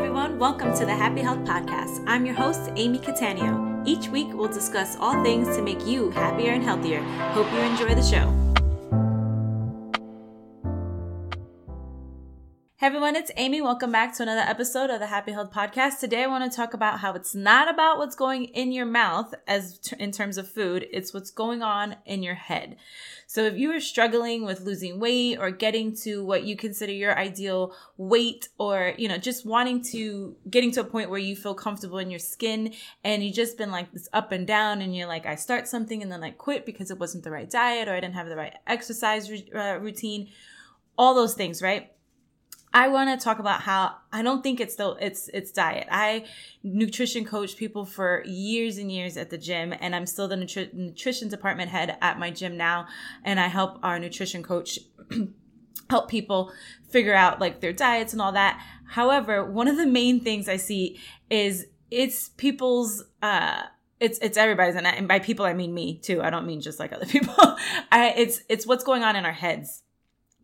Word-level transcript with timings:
everyone. 0.00 0.38
Welcome 0.38 0.74
to 0.78 0.86
the 0.86 0.94
Happy 0.94 1.20
Health 1.20 1.40
Podcast. 1.40 2.02
I'm 2.06 2.24
your 2.24 2.34
host, 2.34 2.70
Amy 2.76 2.98
Cattaneo. 2.98 3.86
Each 3.86 4.08
week, 4.08 4.28
we'll 4.32 4.48
discuss 4.48 4.96
all 4.98 5.22
things 5.22 5.54
to 5.54 5.62
make 5.62 5.86
you 5.86 6.08
happier 6.12 6.52
and 6.52 6.64
healthier. 6.64 7.02
Hope 7.32 7.52
you 7.52 7.58
enjoy 7.58 7.94
the 7.94 8.02
show. 8.02 8.39
Hey 12.80 12.86
everyone, 12.86 13.14
it's 13.14 13.30
Amy. 13.36 13.60
Welcome 13.60 13.92
back 13.92 14.16
to 14.16 14.22
another 14.22 14.40
episode 14.40 14.88
of 14.88 15.00
the 15.00 15.08
Happy 15.08 15.32
Health 15.32 15.52
Podcast. 15.52 16.00
Today 16.00 16.24
I 16.24 16.28
want 16.28 16.50
to 16.50 16.56
talk 16.56 16.72
about 16.72 17.00
how 17.00 17.12
it's 17.12 17.34
not 17.34 17.68
about 17.68 17.98
what's 17.98 18.16
going 18.16 18.44
in 18.44 18.72
your 18.72 18.86
mouth 18.86 19.34
as 19.46 19.78
t- 19.80 19.96
in 19.98 20.12
terms 20.12 20.38
of 20.38 20.50
food, 20.50 20.86
it's 20.90 21.12
what's 21.12 21.30
going 21.30 21.60
on 21.60 21.96
in 22.06 22.22
your 22.22 22.36
head. 22.36 22.76
So 23.26 23.44
if 23.44 23.58
you 23.58 23.70
are 23.72 23.80
struggling 23.80 24.46
with 24.46 24.62
losing 24.62 24.98
weight 24.98 25.36
or 25.38 25.50
getting 25.50 25.94
to 25.96 26.24
what 26.24 26.44
you 26.44 26.56
consider 26.56 26.90
your 26.90 27.18
ideal 27.18 27.74
weight 27.98 28.48
or, 28.56 28.94
you 28.96 29.08
know, 29.08 29.18
just 29.18 29.44
wanting 29.44 29.82
to 29.92 30.34
getting 30.48 30.72
to 30.72 30.80
a 30.80 30.84
point 30.84 31.10
where 31.10 31.18
you 31.18 31.36
feel 31.36 31.54
comfortable 31.54 31.98
in 31.98 32.08
your 32.08 32.18
skin 32.18 32.72
and 33.04 33.22
you 33.22 33.30
just 33.30 33.58
been 33.58 33.70
like 33.70 33.92
this 33.92 34.08
up 34.14 34.32
and 34.32 34.46
down 34.46 34.80
and 34.80 34.96
you're 34.96 35.06
like 35.06 35.26
I 35.26 35.34
start 35.34 35.68
something 35.68 36.00
and 36.00 36.10
then 36.10 36.24
I 36.24 36.30
quit 36.30 36.64
because 36.64 36.90
it 36.90 36.98
wasn't 36.98 37.24
the 37.24 37.30
right 37.30 37.50
diet 37.50 37.88
or 37.88 37.92
I 37.92 38.00
didn't 38.00 38.14
have 38.14 38.28
the 38.28 38.36
right 38.36 38.54
exercise 38.66 39.30
uh, 39.54 39.76
routine, 39.78 40.30
all 40.96 41.14
those 41.14 41.34
things, 41.34 41.60
right? 41.60 41.90
I 42.72 42.88
want 42.88 43.18
to 43.18 43.22
talk 43.22 43.40
about 43.40 43.62
how 43.62 43.96
I 44.12 44.22
don't 44.22 44.42
think 44.42 44.60
it's 44.60 44.72
still 44.72 44.96
it's 45.00 45.28
it's 45.34 45.50
diet. 45.50 45.88
I 45.90 46.26
nutrition 46.62 47.24
coach 47.24 47.56
people 47.56 47.84
for 47.84 48.22
years 48.24 48.78
and 48.78 48.92
years 48.92 49.16
at 49.16 49.30
the 49.30 49.38
gym, 49.38 49.74
and 49.80 49.94
I'm 49.94 50.06
still 50.06 50.28
the 50.28 50.36
nutri- 50.36 50.72
nutrition 50.72 51.28
department 51.28 51.70
head 51.70 51.96
at 52.00 52.18
my 52.18 52.30
gym 52.30 52.56
now, 52.56 52.86
and 53.24 53.40
I 53.40 53.48
help 53.48 53.78
our 53.82 53.98
nutrition 53.98 54.42
coach 54.42 54.78
help 55.90 56.08
people 56.08 56.52
figure 56.88 57.14
out 57.14 57.40
like 57.40 57.60
their 57.60 57.72
diets 57.72 58.12
and 58.12 58.22
all 58.22 58.32
that. 58.32 58.64
However, 58.86 59.44
one 59.44 59.66
of 59.66 59.76
the 59.76 59.86
main 59.86 60.20
things 60.20 60.48
I 60.48 60.56
see 60.56 61.00
is 61.28 61.66
it's 61.90 62.28
people's 62.28 63.04
uh 63.20 63.64
it's 63.98 64.20
it's 64.20 64.38
everybody's 64.38 64.76
and, 64.76 64.86
I, 64.86 64.92
and 64.92 65.08
by 65.08 65.18
people 65.18 65.44
I 65.44 65.54
mean 65.54 65.74
me 65.74 65.98
too. 65.98 66.22
I 66.22 66.30
don't 66.30 66.46
mean 66.46 66.60
just 66.60 66.78
like 66.78 66.92
other 66.92 67.06
people. 67.16 67.34
I 67.90 68.14
it's 68.16 68.42
it's 68.48 68.64
what's 68.64 68.84
going 68.84 69.02
on 69.02 69.16
in 69.16 69.26
our 69.26 69.32
heads 69.32 69.82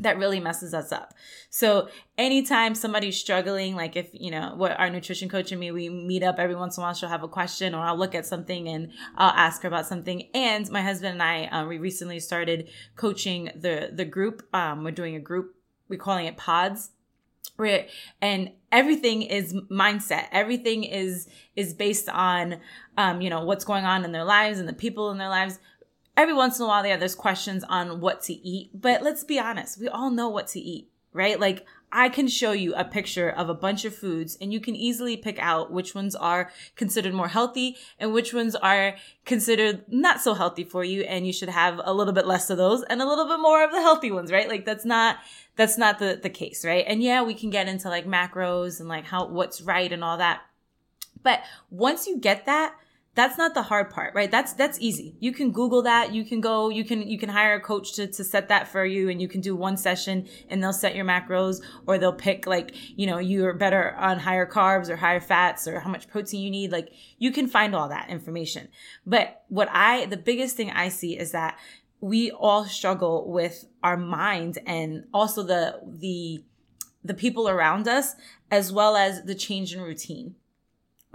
that 0.01 0.19
really 0.19 0.41
messes 0.41 0.75
us 0.75 0.93
up. 0.93 1.15
So 1.49 1.89
anytime 2.19 2.75
somebody's 2.75 3.19
struggling, 3.19 3.75
like 3.75 3.97
if, 3.97 4.09
you 4.13 4.31
know, 4.31 4.53
what 4.57 4.79
our 4.79 4.91
nutrition 4.91 5.29
coach 5.29 5.53
and 5.53 5.61
me, 5.61 5.71
we 5.71 5.89
meet 5.89 6.23
up 6.23 6.39
every 6.39 6.55
once 6.55 6.77
in 6.77 6.83
a 6.83 6.85
while, 6.85 6.95
she'll 6.95 7.09
have 7.09 7.23
a 7.23 7.29
question 7.29 7.75
or 7.75 7.81
I'll 7.81 7.97
look 7.97 8.15
at 8.15 8.27
something 8.27 8.69
and 8.69 8.93
I'll 9.17 9.31
ask 9.31 9.63
her 9.63 9.69
about 9.69 9.87
something. 9.87 10.29
And 10.35 10.71
my 10.71 10.83
husband 10.83 11.15
and 11.15 11.23
I, 11.23 11.47
um, 11.47 11.69
we 11.69 11.79
recently 11.79 12.21
started 12.21 12.69
coaching 12.97 13.51
the, 13.57 13.91
the 13.93 14.05
group. 14.05 14.47
Um, 14.53 14.85
we're 14.85 14.91
doing 14.91 15.17
a 15.17 15.21
group, 15.21 15.55
we're 15.89 15.99
calling 15.99 16.27
it 16.27 16.37
pods. 16.37 16.91
Right. 17.59 17.89
And 18.21 18.51
everything 18.71 19.23
is 19.23 19.55
mindset. 19.71 20.27
Everything 20.31 20.85
is, 20.85 21.27
is 21.55 21.73
based 21.73 22.11
on, 22.11 22.61
um, 22.99 23.23
you 23.23 23.31
know, 23.31 23.45
what's 23.47 23.65
going 23.65 23.87
on 23.87 24.05
in 24.05 24.13
their 24.13 24.25
lives 24.25 24.59
and 24.59 24.69
the 24.69 24.75
people 24.75 25.11
in 25.11 25.17
their 25.17 25.31
lives 25.31 25.59
every 26.17 26.35
once 26.35 26.59
in 26.59 26.65
a 26.65 26.69
while 26.69 26.83
there 26.83 26.97
there's 26.97 27.15
questions 27.15 27.65
on 27.69 28.01
what 28.01 28.23
to 28.23 28.33
eat 28.33 28.71
but 28.75 29.03
let's 29.03 29.25
be 29.25 29.39
honest 29.39 29.79
we 29.79 29.89
all 29.89 30.11
know 30.11 30.29
what 30.29 30.49
to 30.49 30.61
eat 30.61 30.89
right? 31.17 31.41
Like 31.41 31.67
i 31.93 32.09
can 32.09 32.27
show 32.27 32.51
you 32.51 32.75
a 32.75 32.85
picture 32.85 33.31
of 33.31 33.49
a 33.49 33.55
bunch 33.55 33.85
of 33.85 33.95
foods 33.95 34.37
and 34.41 34.53
you 34.53 34.59
can 34.59 34.75
easily 34.75 35.17
pick 35.17 35.39
out 35.39 35.71
which 35.71 35.95
ones 35.95 36.17
are 36.17 36.51
considered 36.75 37.15
more 37.15 37.29
healthy 37.29 37.77
and 38.01 38.13
which 38.13 38.35
ones 38.35 38.57
are 38.57 38.97
considered 39.25 39.85
not 39.87 40.21
so 40.21 40.35
healthy 40.35 40.65
for 40.65 40.83
you 40.83 41.03
and 41.03 41.29
you 41.29 41.33
should 41.33 41.49
have 41.49 41.81
a 41.85 41.95
little 41.95 42.13
bit 42.13 42.27
less 42.27 42.51
of 42.51 42.59
those 42.59 42.83
and 42.83 43.01
a 43.01 43.07
little 43.07 43.29
bit 43.29 43.39
more 43.39 43.65
of 43.65 43.71
the 43.71 43.81
healthy 43.81 44.11
ones 44.11 44.33
right? 44.33 44.49
Like 44.49 44.65
that's 44.65 44.85
not 44.85 45.19
that's 45.55 45.79
not 45.79 46.01
the 46.01 46.19
the 46.21 46.29
case 46.29 46.65
right? 46.65 46.85
And 46.87 47.03
yeah 47.03 47.23
we 47.23 47.35
can 47.35 47.51
get 47.51 47.69
into 47.69 47.89
like 47.89 48.05
macros 48.05 48.81
and 48.81 48.89
like 48.89 49.05
how 49.05 49.27
what's 49.27 49.63
right 49.63 49.91
and 49.91 50.03
all 50.03 50.19
that. 50.19 50.43
But 51.23 51.43
once 51.71 52.09
you 52.09 52.19
get 52.19 52.47
that 52.47 52.75
that's 53.17 53.39
not 53.39 53.55
the 53.55 53.63
hard 53.63 53.89
part 53.91 54.15
right? 54.15 54.31
That's 54.31 54.53
that's 54.53 54.79
easy. 54.79 55.17
You 55.19 55.33
can 55.33 55.51
google 55.51 55.83
that. 55.83 56.13
You 56.13 56.25
can 56.25 56.41
go 56.41 56.69
you 56.69 56.85
can 56.85 57.09
you 57.09 57.19
can 57.19 57.31
hire 57.31 57.55
a 57.55 57.61
coach 57.61 57.95
to, 57.95 58.07
to 58.07 58.23
set 58.23 58.49
that 58.49 58.69
for 58.69 58.85
you 58.85 59.09
and 59.09 59.21
you 59.21 59.27
can 59.27 59.41
do 59.41 59.57
one 59.57 59.79
session 59.79 60.29
and 60.51 60.63
they'll 60.63 60.73
set 60.73 60.95
your 60.95 61.07
macros 61.07 61.63
or 61.87 61.99
they'll 61.99 62.13
pick 62.13 62.47
like 62.47 62.75
you 62.97 63.07
know 63.07 63.19
you're 63.19 63.55
better 63.55 63.97
on 63.97 64.19
higher 64.19 64.47
carbs 64.47 64.91
or 64.91 64.97
higher 64.97 65.21
fats 65.21 65.67
or 65.67 65.81
how 65.81 65.89
much 65.89 66.09
protein 66.09 66.43
you 66.43 66.51
need. 66.51 66.71
Like 66.71 66.91
you 67.19 67.33
can 67.33 67.49
find 67.49 67.75
all 67.75 67.89
that 67.89 68.11
information. 68.11 68.69
But 69.07 69.43
what 69.49 69.69
i 69.73 70.07
the 70.07 70.17
biggest 70.17 70.57
thing 70.57 70.71
i 70.71 70.89
see 70.89 71.19
is 71.19 71.33
that 71.33 71.59
we 72.01 72.31
all 72.31 72.67
struggle 72.67 73.31
with 73.31 73.65
our 73.83 73.97
mind 73.97 74.59
and 74.67 75.05
also 75.15 75.43
the 75.43 75.81
the 75.87 76.45
the 77.03 77.15
people 77.15 77.49
around 77.49 77.89
us 77.89 78.15
as 78.51 78.73
well 78.73 78.97
as 78.97 79.23
the 79.23 79.35
change 79.35 79.75
in 79.75 79.81
routine 79.81 80.35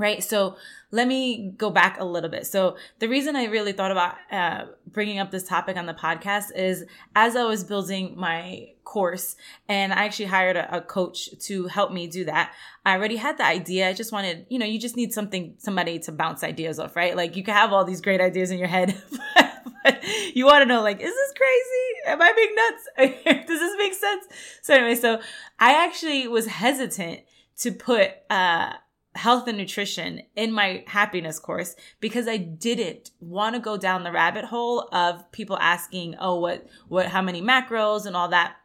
right? 0.01 0.23
So 0.23 0.57
let 0.89 1.07
me 1.07 1.53
go 1.57 1.69
back 1.69 1.99
a 1.99 2.03
little 2.03 2.29
bit. 2.29 2.45
So 2.47 2.75
the 2.99 3.07
reason 3.07 3.35
I 3.35 3.45
really 3.45 3.71
thought 3.71 3.91
about 3.91 4.15
uh, 4.31 4.65
bringing 4.87 5.19
up 5.19 5.31
this 5.31 5.47
topic 5.47 5.77
on 5.77 5.85
the 5.85 5.93
podcast 5.93 6.53
is 6.55 6.85
as 7.15 7.35
I 7.35 7.45
was 7.45 7.63
building 7.63 8.15
my 8.17 8.71
course 8.83 9.37
and 9.69 9.93
I 9.93 10.03
actually 10.03 10.25
hired 10.25 10.57
a, 10.57 10.77
a, 10.77 10.81
coach 10.81 11.29
to 11.45 11.67
help 11.67 11.93
me 11.93 12.07
do 12.07 12.25
that. 12.25 12.53
I 12.85 12.95
already 12.97 13.15
had 13.15 13.37
the 13.37 13.45
idea. 13.45 13.87
I 13.87 13.93
just 13.93 14.11
wanted, 14.11 14.45
you 14.49 14.59
know, 14.59 14.65
you 14.65 14.79
just 14.79 14.97
need 14.97 15.13
something, 15.13 15.53
somebody 15.59 15.99
to 15.99 16.11
bounce 16.11 16.43
ideas 16.43 16.77
off, 16.77 16.95
right? 16.97 17.15
Like 17.15 17.37
you 17.37 17.43
can 17.43 17.53
have 17.53 17.71
all 17.71 17.85
these 17.85 18.01
great 18.01 18.19
ideas 18.19 18.51
in 18.51 18.57
your 18.57 18.67
head, 18.67 19.01
but 19.83 20.03
you 20.33 20.45
want 20.45 20.63
to 20.63 20.65
know, 20.65 20.81
like, 20.81 20.99
is 20.99 21.13
this 21.13 21.33
crazy? 21.37 22.07
Am 22.07 22.21
I 22.21 22.33
being 22.35 22.55
nuts? 22.55 23.47
Does 23.47 23.59
this 23.59 23.77
make 23.77 23.93
sense? 23.93 24.25
So 24.61 24.73
anyway, 24.73 24.95
so 24.95 25.21
I 25.57 25.85
actually 25.85 26.27
was 26.27 26.47
hesitant 26.47 27.21
to 27.59 27.71
put, 27.71 28.11
uh, 28.29 28.73
health 29.15 29.47
and 29.47 29.57
nutrition 29.57 30.21
in 30.35 30.51
my 30.51 30.83
happiness 30.87 31.39
course 31.39 31.75
because 31.99 32.27
I 32.27 32.37
didn't 32.37 33.11
want 33.19 33.55
to 33.55 33.61
go 33.61 33.77
down 33.77 34.03
the 34.03 34.11
rabbit 34.11 34.45
hole 34.45 34.87
of 34.91 35.29
people 35.31 35.57
asking, 35.59 36.15
"Oh, 36.19 36.39
what 36.39 36.65
what 36.87 37.07
how 37.07 37.21
many 37.21 37.41
macros 37.41 38.05
and 38.05 38.15
all 38.15 38.29
that." 38.29 38.55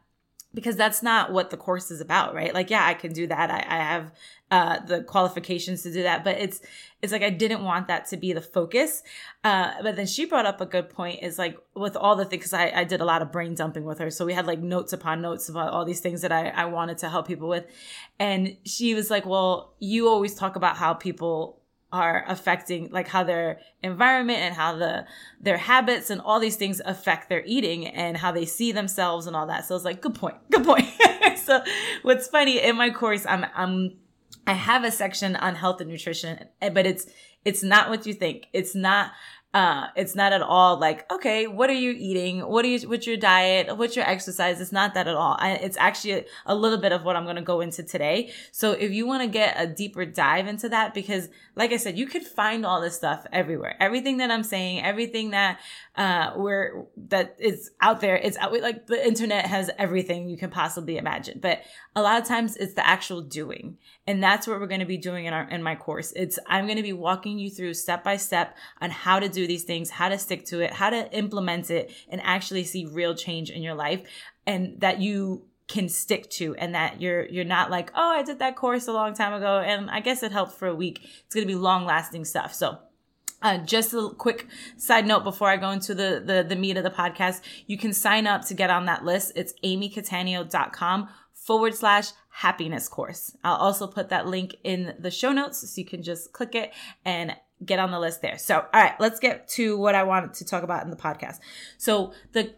Because 0.57 0.75
that's 0.75 1.03
not 1.03 1.31
what 1.31 1.51
the 1.51 1.57
course 1.57 1.91
is 1.91 2.01
about, 2.01 2.33
right? 2.33 2.51
Like, 2.51 2.71
yeah, 2.71 2.83
I 2.83 2.95
can 2.95 3.13
do 3.13 3.27
that. 3.27 3.51
I, 3.51 3.57
I 3.57 3.77
have 3.77 4.11
uh, 4.49 4.79
the 4.79 5.03
qualifications 5.03 5.83
to 5.83 5.93
do 5.93 6.01
that, 6.01 6.23
but 6.23 6.39
it's 6.39 6.61
it's 7.03 7.13
like 7.13 7.21
I 7.21 7.29
didn't 7.29 7.63
want 7.63 7.87
that 7.89 8.07
to 8.07 8.17
be 8.17 8.33
the 8.33 8.41
focus. 8.41 9.03
Uh, 9.43 9.73
but 9.83 9.95
then 9.95 10.07
she 10.07 10.25
brought 10.25 10.47
up 10.47 10.59
a 10.59 10.65
good 10.65 10.89
point 10.89 11.21
is 11.21 11.37
like 11.37 11.59
with 11.75 11.95
all 11.95 12.15
the 12.15 12.25
things, 12.25 12.53
I, 12.53 12.71
I 12.73 12.83
did 12.85 12.99
a 12.99 13.05
lot 13.05 13.21
of 13.21 13.31
brain 13.31 13.53
dumping 13.53 13.83
with 13.83 13.99
her. 13.99 14.09
So 14.09 14.25
we 14.25 14.33
had 14.33 14.47
like 14.47 14.59
notes 14.59 14.93
upon 14.93 15.21
notes 15.21 15.47
about 15.47 15.73
all 15.73 15.85
these 15.85 15.99
things 15.99 16.23
that 16.23 16.31
I, 16.31 16.47
I 16.47 16.65
wanted 16.65 16.97
to 16.99 17.09
help 17.09 17.27
people 17.27 17.47
with. 17.47 17.65
And 18.17 18.57
she 18.65 18.95
was 18.95 19.11
like, 19.11 19.27
well, 19.27 19.75
you 19.77 20.07
always 20.07 20.33
talk 20.33 20.55
about 20.55 20.75
how 20.75 20.95
people 20.95 21.61
are 21.91 22.25
affecting 22.27 22.89
like 22.91 23.07
how 23.07 23.23
their 23.23 23.59
environment 23.81 24.39
and 24.39 24.55
how 24.55 24.75
the 24.75 25.05
their 25.39 25.57
habits 25.57 26.09
and 26.09 26.19
all 26.19 26.39
these 26.39 26.57
things 26.57 26.81
affect 26.85 27.29
their 27.29 27.43
eating 27.45 27.87
and 27.87 28.17
how 28.17 28.31
they 28.31 28.45
see 28.45 28.71
themselves 28.71 29.25
and 29.25 29.35
all 29.35 29.47
that. 29.47 29.65
So 29.65 29.75
it's 29.75 29.85
like 29.85 30.01
good 30.01 30.15
point. 30.15 30.35
Good 30.51 30.65
point. 30.65 30.85
so 31.37 31.61
what's 32.01 32.27
funny 32.27 32.59
in 32.59 32.75
my 32.75 32.89
course 32.89 33.25
I'm 33.25 33.45
I'm 33.55 33.97
I 34.45 34.53
have 34.53 34.83
a 34.83 34.91
section 34.91 35.35
on 35.35 35.55
health 35.55 35.81
and 35.81 35.89
nutrition, 35.89 36.45
eh, 36.61 36.69
but 36.69 36.85
it's 36.85 37.07
it's 37.45 37.63
not 37.63 37.89
what 37.89 38.05
you 38.05 38.13
think. 38.13 38.47
It's 38.51 38.75
not 38.75 39.11
uh, 39.57 39.87
it's 39.95 40.13
not 40.13 40.33
at 40.33 40.43
all 40.43 40.77
like, 40.77 41.11
okay, 41.11 41.47
what 41.47 41.67
are 41.67 41.81
you 41.85 41.89
eating? 41.97 42.41
What 42.41 42.63
are 42.63 42.67
you, 42.67 42.87
what's 42.87 43.07
your 43.07 43.17
diet? 43.17 43.75
What's 43.75 43.95
your 43.95 44.07
exercise? 44.07 44.61
It's 44.61 44.71
not 44.71 44.93
that 44.93 45.07
at 45.07 45.15
all. 45.15 45.35
I, 45.39 45.53
it's 45.53 45.77
actually 45.77 46.11
a, 46.11 46.25
a, 46.45 46.53
little 46.53 46.77
bit 46.77 46.91
of 46.91 47.03
what 47.03 47.15
I'm 47.15 47.23
going 47.23 47.37
to 47.37 47.41
go 47.41 47.61
into 47.61 47.81
today. 47.81 48.31
So 48.51 48.73
if 48.73 48.91
you 48.91 49.07
want 49.07 49.23
to 49.23 49.27
get 49.27 49.55
a 49.57 49.65
deeper 49.65 50.05
dive 50.05 50.45
into 50.45 50.69
that, 50.69 50.93
because 50.93 51.29
like 51.55 51.71
I 51.73 51.77
said, 51.77 51.97
you 51.97 52.05
could 52.05 52.21
find 52.21 52.67
all 52.67 52.81
this 52.81 52.95
stuff 52.95 53.25
everywhere. 53.31 53.75
Everything 53.79 54.17
that 54.17 54.29
I'm 54.29 54.43
saying, 54.43 54.83
everything 54.83 55.31
that, 55.31 55.59
uh, 55.97 56.33
we're, 56.35 56.85
that 56.95 57.35
is 57.39 57.71
out 57.81 58.01
there, 58.01 58.15
it's 58.15 58.37
out, 58.37 58.53
like 58.61 58.85
the 58.85 59.05
internet 59.05 59.47
has 59.47 59.71
everything 59.79 60.29
you 60.29 60.37
can 60.37 60.51
possibly 60.51 60.97
imagine. 60.97 61.39
But 61.41 61.61
a 61.95 62.03
lot 62.03 62.21
of 62.21 62.27
times 62.27 62.55
it's 62.55 62.75
the 62.75 62.85
actual 62.85 63.21
doing. 63.21 63.77
And 64.05 64.21
that's 64.21 64.45
what 64.45 64.59
we're 64.59 64.67
going 64.67 64.81
to 64.81 64.85
be 64.85 64.97
doing 64.97 65.25
in 65.25 65.33
our, 65.33 65.49
in 65.49 65.63
my 65.63 65.75
course. 65.75 66.13
It's, 66.15 66.37
I'm 66.45 66.65
going 66.65 66.77
to 66.77 66.83
be 66.83 66.93
walking 66.93 67.39
you 67.39 67.49
through 67.49 67.73
step 67.73 68.03
by 68.03 68.17
step 68.17 68.55
on 68.79 68.91
how 68.91 69.19
to 69.19 69.27
do 69.27 69.47
these 69.47 69.63
things, 69.63 69.89
how 69.89 70.09
to 70.09 70.19
stick 70.19 70.45
to 70.45 70.59
it, 70.59 70.71
how 70.71 70.91
to 70.91 71.11
implement 71.11 71.71
it 71.71 71.91
and 72.09 72.21
actually 72.23 72.63
see 72.63 72.85
real 72.85 73.15
change 73.15 73.49
in 73.49 73.63
your 73.63 73.75
life 73.75 74.03
and 74.45 74.79
that 74.81 75.01
you 75.01 75.45
can 75.67 75.89
stick 75.89 76.29
to 76.29 76.55
and 76.55 76.75
that 76.75 77.01
you're 77.01 77.25
you're 77.25 77.43
not 77.43 77.69
like, 77.69 77.91
"Oh, 77.93 78.09
I 78.11 78.23
did 78.23 78.39
that 78.39 78.55
course 78.55 78.87
a 78.87 78.93
long 78.93 79.13
time 79.13 79.33
ago 79.33 79.59
and 79.59 79.89
I 79.89 79.99
guess 79.99 80.23
it 80.23 80.31
helped 80.31 80.53
for 80.53 80.67
a 80.67 80.75
week." 80.75 81.01
It's 81.03 81.35
going 81.35 81.45
to 81.45 81.53
be 81.53 81.59
long-lasting 81.59 82.23
stuff. 82.23 82.53
So, 82.53 82.77
uh, 83.41 83.57
just 83.59 83.93
a 83.93 84.09
quick 84.17 84.47
side 84.77 85.05
note 85.05 85.23
before 85.23 85.49
I 85.49 85.57
go 85.57 85.71
into 85.71 85.93
the, 85.93 86.21
the, 86.25 86.45
the 86.47 86.55
meat 86.55 86.77
of 86.77 86.83
the 86.83 86.89
podcast, 86.89 87.41
you 87.67 87.77
can 87.77 87.93
sign 87.93 88.27
up 88.27 88.45
to 88.45 88.53
get 88.53 88.69
on 88.69 88.85
that 88.85 89.05
list. 89.05 89.33
It's 89.35 89.53
amycattaneo.com 89.63 91.09
forward 91.33 91.75
slash 91.75 92.09
happiness 92.29 92.87
course. 92.87 93.35
I'll 93.43 93.55
also 93.55 93.87
put 93.87 94.09
that 94.09 94.27
link 94.27 94.55
in 94.63 94.95
the 94.99 95.11
show 95.11 95.31
notes 95.31 95.59
so 95.59 95.79
you 95.79 95.85
can 95.85 96.03
just 96.03 96.33
click 96.33 96.55
it 96.55 96.73
and 97.05 97.35
get 97.65 97.79
on 97.79 97.91
the 97.91 97.99
list 97.99 98.21
there. 98.21 98.37
So, 98.37 98.57
all 98.57 98.81
right, 98.81 98.99
let's 98.99 99.19
get 99.19 99.47
to 99.49 99.77
what 99.77 99.95
I 99.95 100.03
wanted 100.03 100.33
to 100.35 100.45
talk 100.45 100.63
about 100.63 100.83
in 100.83 100.89
the 100.89 100.97
podcast. 100.97 101.39
So, 101.77 102.13
the 102.33 102.53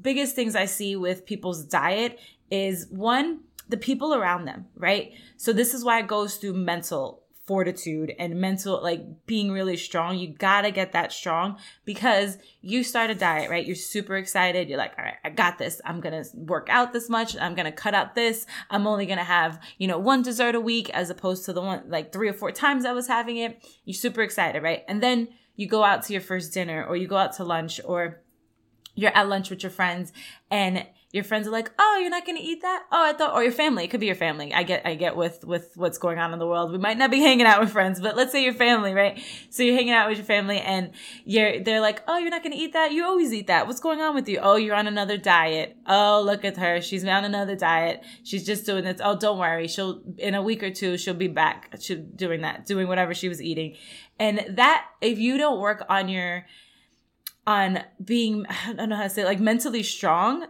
biggest 0.00 0.34
things 0.34 0.54
I 0.54 0.64
see 0.64 0.96
with 0.96 1.26
people's 1.26 1.64
diet 1.64 2.18
is 2.50 2.86
one, 2.90 3.40
the 3.68 3.76
people 3.76 4.14
around 4.14 4.44
them, 4.44 4.66
right? 4.76 5.12
So 5.36 5.52
this 5.52 5.74
is 5.74 5.84
why 5.84 6.00
it 6.00 6.06
goes 6.06 6.36
through 6.36 6.54
mental 6.54 7.19
fortitude 7.50 8.14
and 8.16 8.40
mental 8.40 8.80
like 8.80 9.26
being 9.26 9.50
really 9.50 9.76
strong. 9.76 10.16
You 10.16 10.28
gotta 10.28 10.70
get 10.70 10.92
that 10.92 11.10
strong 11.10 11.58
because 11.84 12.38
you 12.60 12.84
start 12.84 13.10
a 13.10 13.14
diet 13.16 13.50
right? 13.50 13.66
You're 13.66 13.74
super 13.74 14.14
excited. 14.16 14.68
You're 14.68 14.78
like 14.78 14.92
all 14.96 15.04
right 15.04 15.16
i 15.24 15.30
got 15.30 15.58
this. 15.58 15.80
I'm 15.84 16.00
gonna 16.00 16.22
work 16.36 16.68
out 16.70 16.92
this 16.92 17.10
much. 17.10 17.36
I'm 17.36 17.56
gonna 17.56 17.72
cut 17.72 17.92
out 17.92 18.14
this. 18.14 18.46
I'm 18.70 18.86
only 18.86 19.04
gonna 19.04 19.24
have 19.24 19.60
you 19.78 19.88
know 19.88 19.98
one 19.98 20.22
dessert 20.22 20.54
a 20.54 20.60
week 20.60 20.90
as 20.90 21.10
opposed 21.10 21.44
to 21.46 21.52
the 21.52 21.60
one 21.60 21.82
like 21.88 22.12
three 22.12 22.28
or 22.28 22.34
four 22.34 22.52
times 22.52 22.84
i 22.84 22.92
was 22.92 23.08
having 23.08 23.38
it. 23.38 23.60
You're 23.84 23.94
super 23.94 24.22
excited 24.22 24.62
right? 24.62 24.84
And 24.86 25.02
then 25.02 25.26
you 25.56 25.66
go 25.66 25.82
out 25.82 26.04
to 26.04 26.12
your 26.12 26.22
first 26.22 26.54
dinner 26.54 26.84
or 26.84 26.94
you 26.94 27.08
go 27.08 27.16
out 27.16 27.32
to 27.38 27.42
lunch 27.42 27.80
or 27.84 28.20
you're 28.94 29.16
at 29.16 29.28
lunch 29.28 29.50
with 29.50 29.64
your 29.64 29.70
friends 29.70 30.12
and 30.52 30.86
your 31.12 31.24
friends 31.24 31.48
are 31.48 31.50
like, 31.50 31.70
"Oh, 31.76 31.98
you're 32.00 32.10
not 32.10 32.24
going 32.24 32.38
to 32.38 32.42
eat 32.42 32.62
that?" 32.62 32.84
Oh, 32.92 33.04
I 33.04 33.12
thought 33.12 33.34
or 33.34 33.42
your 33.42 33.52
family, 33.52 33.84
it 33.84 33.90
could 33.90 34.00
be 34.00 34.06
your 34.06 34.14
family. 34.14 34.54
I 34.54 34.62
get 34.62 34.86
I 34.86 34.94
get 34.94 35.16
with 35.16 35.44
with 35.44 35.72
what's 35.76 35.98
going 35.98 36.18
on 36.18 36.32
in 36.32 36.38
the 36.38 36.46
world. 36.46 36.70
We 36.70 36.78
might 36.78 36.98
not 36.98 37.10
be 37.10 37.20
hanging 37.20 37.46
out 37.46 37.60
with 37.60 37.70
friends, 37.72 38.00
but 38.00 38.16
let's 38.16 38.30
say 38.30 38.44
your 38.44 38.52
family, 38.52 38.94
right? 38.94 39.20
So 39.50 39.64
you're 39.64 39.74
hanging 39.74 39.92
out 39.92 40.08
with 40.08 40.18
your 40.18 40.24
family 40.24 40.60
and 40.60 40.92
you're 41.24 41.60
they're 41.60 41.80
like, 41.80 42.02
"Oh, 42.06 42.18
you're 42.18 42.30
not 42.30 42.44
going 42.44 42.56
to 42.56 42.58
eat 42.58 42.74
that? 42.74 42.92
You 42.92 43.04
always 43.04 43.32
eat 43.32 43.48
that. 43.48 43.66
What's 43.66 43.80
going 43.80 44.00
on 44.00 44.14
with 44.14 44.28
you?" 44.28 44.38
"Oh, 44.40 44.54
you're 44.56 44.76
on 44.76 44.86
another 44.86 45.16
diet." 45.16 45.76
"Oh, 45.86 46.22
look 46.24 46.44
at 46.44 46.56
her. 46.58 46.80
She's 46.80 47.04
on 47.04 47.24
another 47.24 47.56
diet. 47.56 48.02
She's 48.22 48.46
just 48.46 48.64
doing 48.64 48.84
this." 48.84 49.00
"Oh, 49.02 49.16
don't 49.18 49.38
worry. 49.38 49.66
She'll 49.66 50.02
in 50.16 50.36
a 50.36 50.42
week 50.42 50.62
or 50.62 50.70
two 50.70 50.96
she'll 50.96 51.14
be 51.14 51.28
back 51.28 51.74
she'll 51.80 52.02
doing 52.14 52.42
that, 52.42 52.66
doing 52.66 52.86
whatever 52.86 53.14
she 53.14 53.28
was 53.28 53.42
eating." 53.42 53.76
And 54.20 54.44
that 54.50 54.86
if 55.00 55.18
you 55.18 55.38
don't 55.38 55.58
work 55.58 55.84
on 55.88 56.08
your 56.08 56.46
on 57.46 57.80
being 58.02 58.46
I 58.66 58.74
don't 58.74 58.88
know 58.88 58.96
how 58.96 59.02
to 59.04 59.10
say 59.10 59.22
it, 59.22 59.26
like 59.26 59.40
mentally 59.40 59.82
strong, 59.82 60.46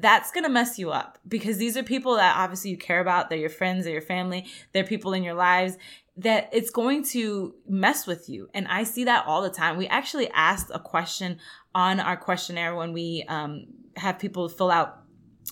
that's 0.00 0.30
going 0.30 0.44
to 0.44 0.50
mess 0.50 0.78
you 0.78 0.90
up 0.90 1.18
because 1.26 1.58
these 1.58 1.76
are 1.76 1.82
people 1.82 2.16
that 2.16 2.36
obviously 2.36 2.70
you 2.70 2.78
care 2.78 3.00
about. 3.00 3.28
They're 3.28 3.38
your 3.38 3.50
friends, 3.50 3.84
they're 3.84 3.92
your 3.92 4.02
family, 4.02 4.46
they're 4.72 4.84
people 4.84 5.12
in 5.12 5.22
your 5.22 5.34
lives 5.34 5.76
that 6.16 6.48
it's 6.52 6.70
going 6.70 7.04
to 7.04 7.54
mess 7.68 8.06
with 8.06 8.28
you. 8.28 8.48
And 8.54 8.68
I 8.68 8.84
see 8.84 9.04
that 9.04 9.26
all 9.26 9.42
the 9.42 9.50
time. 9.50 9.76
We 9.76 9.88
actually 9.88 10.30
asked 10.30 10.70
a 10.72 10.78
question 10.78 11.38
on 11.74 11.98
our 11.98 12.16
questionnaire 12.16 12.76
when 12.76 12.92
we 12.92 13.24
um, 13.28 13.66
have 13.96 14.18
people 14.18 14.48
fill 14.48 14.70
out 14.70 15.00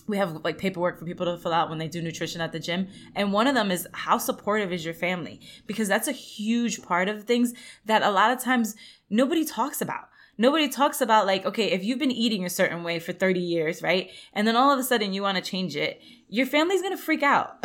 we 0.07 0.17
have 0.17 0.43
like 0.43 0.57
paperwork 0.57 0.97
for 0.97 1.05
people 1.05 1.25
to 1.27 1.37
fill 1.37 1.53
out 1.53 1.69
when 1.69 1.77
they 1.77 1.87
do 1.87 2.01
nutrition 2.01 2.41
at 2.41 2.51
the 2.51 2.59
gym. 2.59 2.87
And 3.15 3.31
one 3.31 3.45
of 3.45 3.53
them 3.53 3.69
is 3.69 3.87
how 3.93 4.17
supportive 4.17 4.71
is 4.71 4.83
your 4.83 4.95
family? 4.95 5.39
Because 5.67 5.87
that's 5.87 6.07
a 6.07 6.11
huge 6.11 6.81
part 6.81 7.07
of 7.09 7.23
things 7.23 7.53
that 7.85 8.01
a 8.01 8.09
lot 8.09 8.31
of 8.31 8.41
times 8.41 8.75
nobody 9.11 9.45
talks 9.45 9.81
about. 9.81 10.05
Nobody 10.37 10.67
talks 10.67 10.99
about 10.99 11.27
like, 11.27 11.45
okay, 11.45 11.71
if 11.71 11.83
you've 11.83 11.99
been 11.99 12.11
eating 12.11 12.43
a 12.43 12.49
certain 12.49 12.83
way 12.83 12.99
for 12.99 13.13
30 13.13 13.39
years, 13.39 13.81
right? 13.81 14.09
And 14.33 14.47
then 14.47 14.55
all 14.55 14.71
of 14.71 14.79
a 14.79 14.83
sudden 14.83 15.13
you 15.13 15.21
want 15.21 15.37
to 15.37 15.43
change 15.43 15.75
it, 15.75 16.01
your 16.27 16.45
family's 16.45 16.81
going 16.81 16.95
to 16.95 17.01
freak 17.01 17.21
out. 17.21 17.63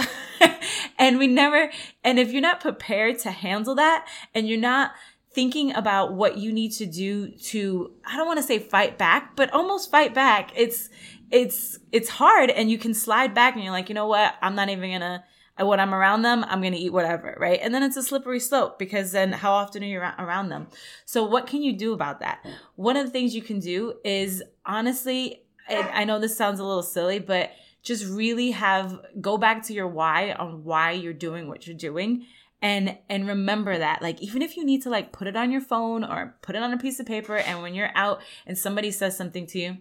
and 0.99 1.19
we 1.19 1.27
never, 1.27 1.71
and 2.05 2.19
if 2.19 2.31
you're 2.31 2.43
not 2.43 2.61
prepared 2.61 3.19
to 3.21 3.31
handle 3.31 3.75
that 3.77 4.07
and 4.35 4.47
you're 4.47 4.59
not 4.59 4.93
thinking 5.33 5.73
about 5.75 6.13
what 6.13 6.37
you 6.37 6.53
need 6.53 6.73
to 6.73 6.87
do 6.87 7.31
to, 7.39 7.93
I 8.05 8.17
don't 8.17 8.27
want 8.27 8.39
to 8.39 8.43
say 8.47 8.59
fight 8.59 8.99
back, 8.99 9.35
but 9.35 9.53
almost 9.53 9.91
fight 9.91 10.13
back, 10.13 10.53
it's, 10.55 10.91
it's, 11.31 11.79
it's 11.93 12.09
hard 12.09 12.51
and 12.51 12.71
you 12.71 12.77
can 12.77 12.93
slide 12.93 13.35
back 13.35 13.55
and 13.55 13.65
you're 13.65 13.73
like, 13.73 13.89
you 13.89 13.95
know 13.95 14.09
what? 14.09 14.35
I'm 14.43 14.55
not 14.55 14.69
even 14.69 14.91
going 14.91 15.01
to, 15.01 15.25
when 15.67 15.81
I'm 15.81 15.95
around 15.95 16.23
them, 16.23 16.45
I'm 16.49 16.61
going 16.61 16.73
to 16.73 16.79
eat 16.79 16.93
whatever, 16.93 17.37
right? 17.39 17.59
And 17.63 17.75
then 17.75 17.83
it's 17.83 17.97
a 17.97 18.03
slippery 18.03 18.41
slope 18.41 18.79
because 18.79 19.13
then 19.13 19.33
how 19.33 19.53
often 19.53 19.83
are 19.83 19.87
you 19.87 19.99
around 19.99 20.49
them? 20.49 20.69
So 21.05 21.25
what 21.25 21.47
can 21.47 21.63
you 21.63 21.73
do 21.73 21.93
about 21.93 22.21
that? 22.21 22.45
One 22.77 22.97
of 22.97 23.07
the 23.07 23.13
things 23.13 23.35
you 23.35 23.43
can 23.43 23.59
do 23.59 23.95
is 24.05 24.43
honestly, 24.65 25.43
I 25.69 26.05
know 26.05 26.19
this 26.19 26.37
sounds 26.37 26.61
a 26.61 26.65
little 26.65 26.83
silly, 26.83 27.19
but 27.19 27.51
just 27.83 28.07
really 28.07 28.51
have 28.51 29.01
go 29.21 29.39
back 29.39 29.63
to 29.65 29.73
your 29.73 29.89
why 29.89 30.33
on 30.33 30.65
why 30.65 30.93
you're 30.93 31.13
doing 31.13 31.49
what 31.49 31.67
you're 31.67 31.77
doing 31.77 32.27
and 32.61 32.99
and 33.09 33.29
remember 33.29 33.79
that 33.79 34.03
like 34.03 34.21
even 34.21 34.43
if 34.43 34.57
you 34.57 34.65
need 34.65 34.83
to 34.83 34.91
like 34.91 35.13
put 35.13 35.29
it 35.29 35.37
on 35.37 35.51
your 35.51 35.61
phone 35.61 36.05
or 36.05 36.37
put 36.43 36.57
it 36.57 36.63
on 36.63 36.73
a 36.73 36.79
piece 36.79 36.99
of 36.99 37.07
paper 37.07 37.37
and 37.37 37.63
when 37.63 37.75
you're 37.75 37.91
out 37.95 38.21
and 38.47 38.59
somebody 38.59 38.91
says 38.91 39.17
something 39.17 39.47
to 39.47 39.59
you 39.59 39.77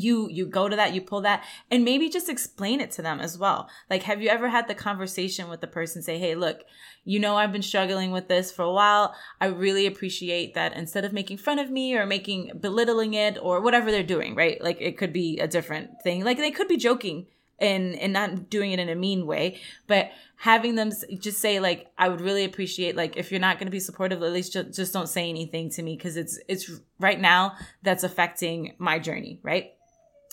you 0.00 0.28
you 0.30 0.46
go 0.46 0.68
to 0.68 0.76
that 0.76 0.94
you 0.94 1.00
pull 1.00 1.20
that 1.22 1.44
and 1.70 1.84
maybe 1.84 2.08
just 2.08 2.28
explain 2.28 2.80
it 2.80 2.90
to 2.92 3.02
them 3.02 3.20
as 3.20 3.38
well. 3.38 3.68
Like 3.90 4.02
have 4.04 4.22
you 4.22 4.28
ever 4.28 4.48
had 4.48 4.68
the 4.68 4.74
conversation 4.74 5.48
with 5.48 5.60
the 5.60 5.66
person 5.66 6.02
say 6.02 6.18
hey 6.18 6.34
look 6.34 6.64
you 7.04 7.18
know 7.18 7.36
i've 7.36 7.52
been 7.52 7.62
struggling 7.62 8.10
with 8.10 8.28
this 8.28 8.52
for 8.52 8.62
a 8.62 8.72
while. 8.72 9.14
I 9.40 9.46
really 9.46 9.86
appreciate 9.86 10.54
that 10.54 10.74
instead 10.74 11.04
of 11.04 11.12
making 11.12 11.38
fun 11.38 11.58
of 11.58 11.70
me 11.70 11.96
or 11.96 12.06
making 12.06 12.52
belittling 12.60 13.14
it 13.14 13.38
or 13.40 13.60
whatever 13.60 13.90
they're 13.90 14.02
doing 14.02 14.34
right? 14.34 14.62
Like 14.62 14.80
it 14.80 14.98
could 14.98 15.12
be 15.12 15.38
a 15.38 15.48
different 15.48 16.02
thing. 16.02 16.24
Like 16.24 16.38
they 16.38 16.50
could 16.50 16.68
be 16.68 16.76
joking 16.76 17.26
and 17.58 17.96
and 17.96 18.12
not 18.12 18.50
doing 18.50 18.72
it 18.72 18.78
in 18.78 18.88
a 18.88 18.94
mean 18.94 19.26
way 19.26 19.58
but 19.86 20.10
having 20.36 20.74
them 20.74 20.90
just 21.18 21.38
say 21.38 21.60
like 21.60 21.90
i 21.98 22.08
would 22.08 22.20
really 22.20 22.44
appreciate 22.44 22.96
like 22.96 23.16
if 23.16 23.30
you're 23.30 23.40
not 23.40 23.58
going 23.58 23.66
to 23.66 23.72
be 23.72 23.80
supportive 23.80 24.22
at 24.22 24.32
least 24.32 24.52
just, 24.52 24.74
just 24.74 24.92
don't 24.92 25.08
say 25.08 25.28
anything 25.28 25.68
to 25.70 25.82
me 25.82 25.96
because 25.96 26.16
it's 26.16 26.38
it's 26.48 26.70
right 27.00 27.20
now 27.20 27.52
that's 27.82 28.04
affecting 28.04 28.74
my 28.78 28.98
journey 28.98 29.40
right 29.42 29.72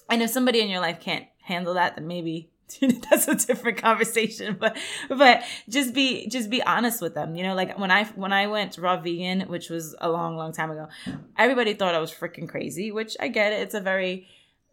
and 0.10 0.22
if 0.22 0.30
somebody 0.30 0.62
in 0.62 0.70
your 0.70 0.82
life 0.82 1.00
can't 1.00 1.26
handle 1.44 1.74
that, 1.76 1.96
then 1.96 2.08
maybe 2.08 2.50
that's 3.10 3.28
a 3.28 3.36
different 3.36 3.78
conversation 3.78 4.58
but 4.60 4.76
but 5.08 5.44
just 5.70 5.94
be 5.94 6.28
just 6.28 6.50
be 6.50 6.64
honest 6.64 7.00
with 7.00 7.14
them 7.14 7.36
you 7.36 7.44
know 7.44 7.54
like 7.54 7.78
when 7.78 7.92
i 7.92 8.06
when 8.16 8.34
i 8.34 8.48
went 8.48 8.78
raw 8.80 9.00
vegan 9.00 9.42
which 9.42 9.70
was 9.70 9.96
a 10.02 10.10
long 10.10 10.36
long 10.36 10.52
time 10.52 10.72
ago 10.72 10.88
everybody 11.38 11.76
thought 11.76 11.94
i 11.94 12.00
was 12.00 12.12
freaking 12.12 12.50
crazy 12.50 12.92
which 12.92 13.16
i 13.20 13.28
get 13.28 13.54
it 13.54 13.62
it's 13.62 13.76
a 13.76 13.80
very 13.80 14.28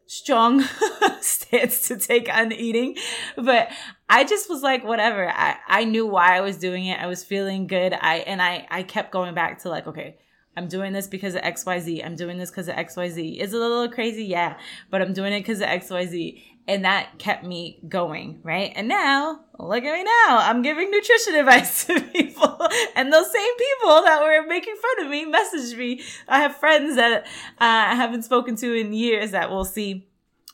strong 0.06 0.64
stance 1.20 1.86
to 1.88 1.96
take 1.98 2.32
on 2.32 2.50
eating 2.50 2.96
but 3.36 3.70
i 4.08 4.24
just 4.24 4.48
was 4.48 4.62
like 4.62 4.82
whatever 4.84 5.28
i 5.28 5.56
i 5.68 5.84
knew 5.84 6.06
why 6.06 6.36
i 6.36 6.40
was 6.40 6.56
doing 6.56 6.86
it 6.86 6.98
i 6.98 7.06
was 7.06 7.22
feeling 7.22 7.66
good 7.66 7.92
i 7.92 8.16
and 8.20 8.40
i 8.40 8.66
i 8.70 8.82
kept 8.82 9.12
going 9.12 9.34
back 9.34 9.60
to 9.60 9.68
like 9.68 9.86
okay 9.86 10.16
I'm 10.56 10.68
doing 10.68 10.92
this 10.92 11.06
because 11.06 11.34
of 11.34 11.42
XYZ. 11.42 12.04
I'm 12.04 12.14
doing 12.14 12.38
this 12.38 12.50
because 12.50 12.68
of 12.68 12.76
XYZ. 12.76 13.38
Is 13.38 13.54
it 13.54 13.56
a 13.56 13.60
little 13.60 13.88
crazy? 13.88 14.24
Yeah. 14.24 14.58
But 14.90 15.00
I'm 15.00 15.12
doing 15.12 15.32
it 15.32 15.40
because 15.40 15.60
of 15.60 15.68
XYZ. 15.68 16.42
And 16.68 16.84
that 16.84 17.18
kept 17.18 17.44
me 17.44 17.80
going, 17.88 18.38
right? 18.42 18.72
And 18.76 18.86
now, 18.86 19.40
look 19.58 19.82
at 19.82 19.92
me 19.92 20.04
now. 20.04 20.38
I'm 20.38 20.62
giving 20.62 20.90
nutrition 20.90 21.34
advice 21.36 21.86
to 21.86 22.00
people. 22.00 22.68
And 22.94 23.12
those 23.12 23.32
same 23.32 23.56
people 23.56 24.02
that 24.02 24.20
were 24.22 24.46
making 24.46 24.76
fun 24.76 25.06
of 25.06 25.10
me 25.10 25.26
messaged 25.30 25.76
me. 25.76 26.02
I 26.28 26.40
have 26.40 26.56
friends 26.56 26.96
that 26.96 27.24
uh, 27.24 27.26
I 27.58 27.94
haven't 27.94 28.22
spoken 28.22 28.54
to 28.56 28.74
in 28.74 28.92
years 28.92 29.32
that 29.32 29.50
will 29.50 29.64
see 29.64 30.06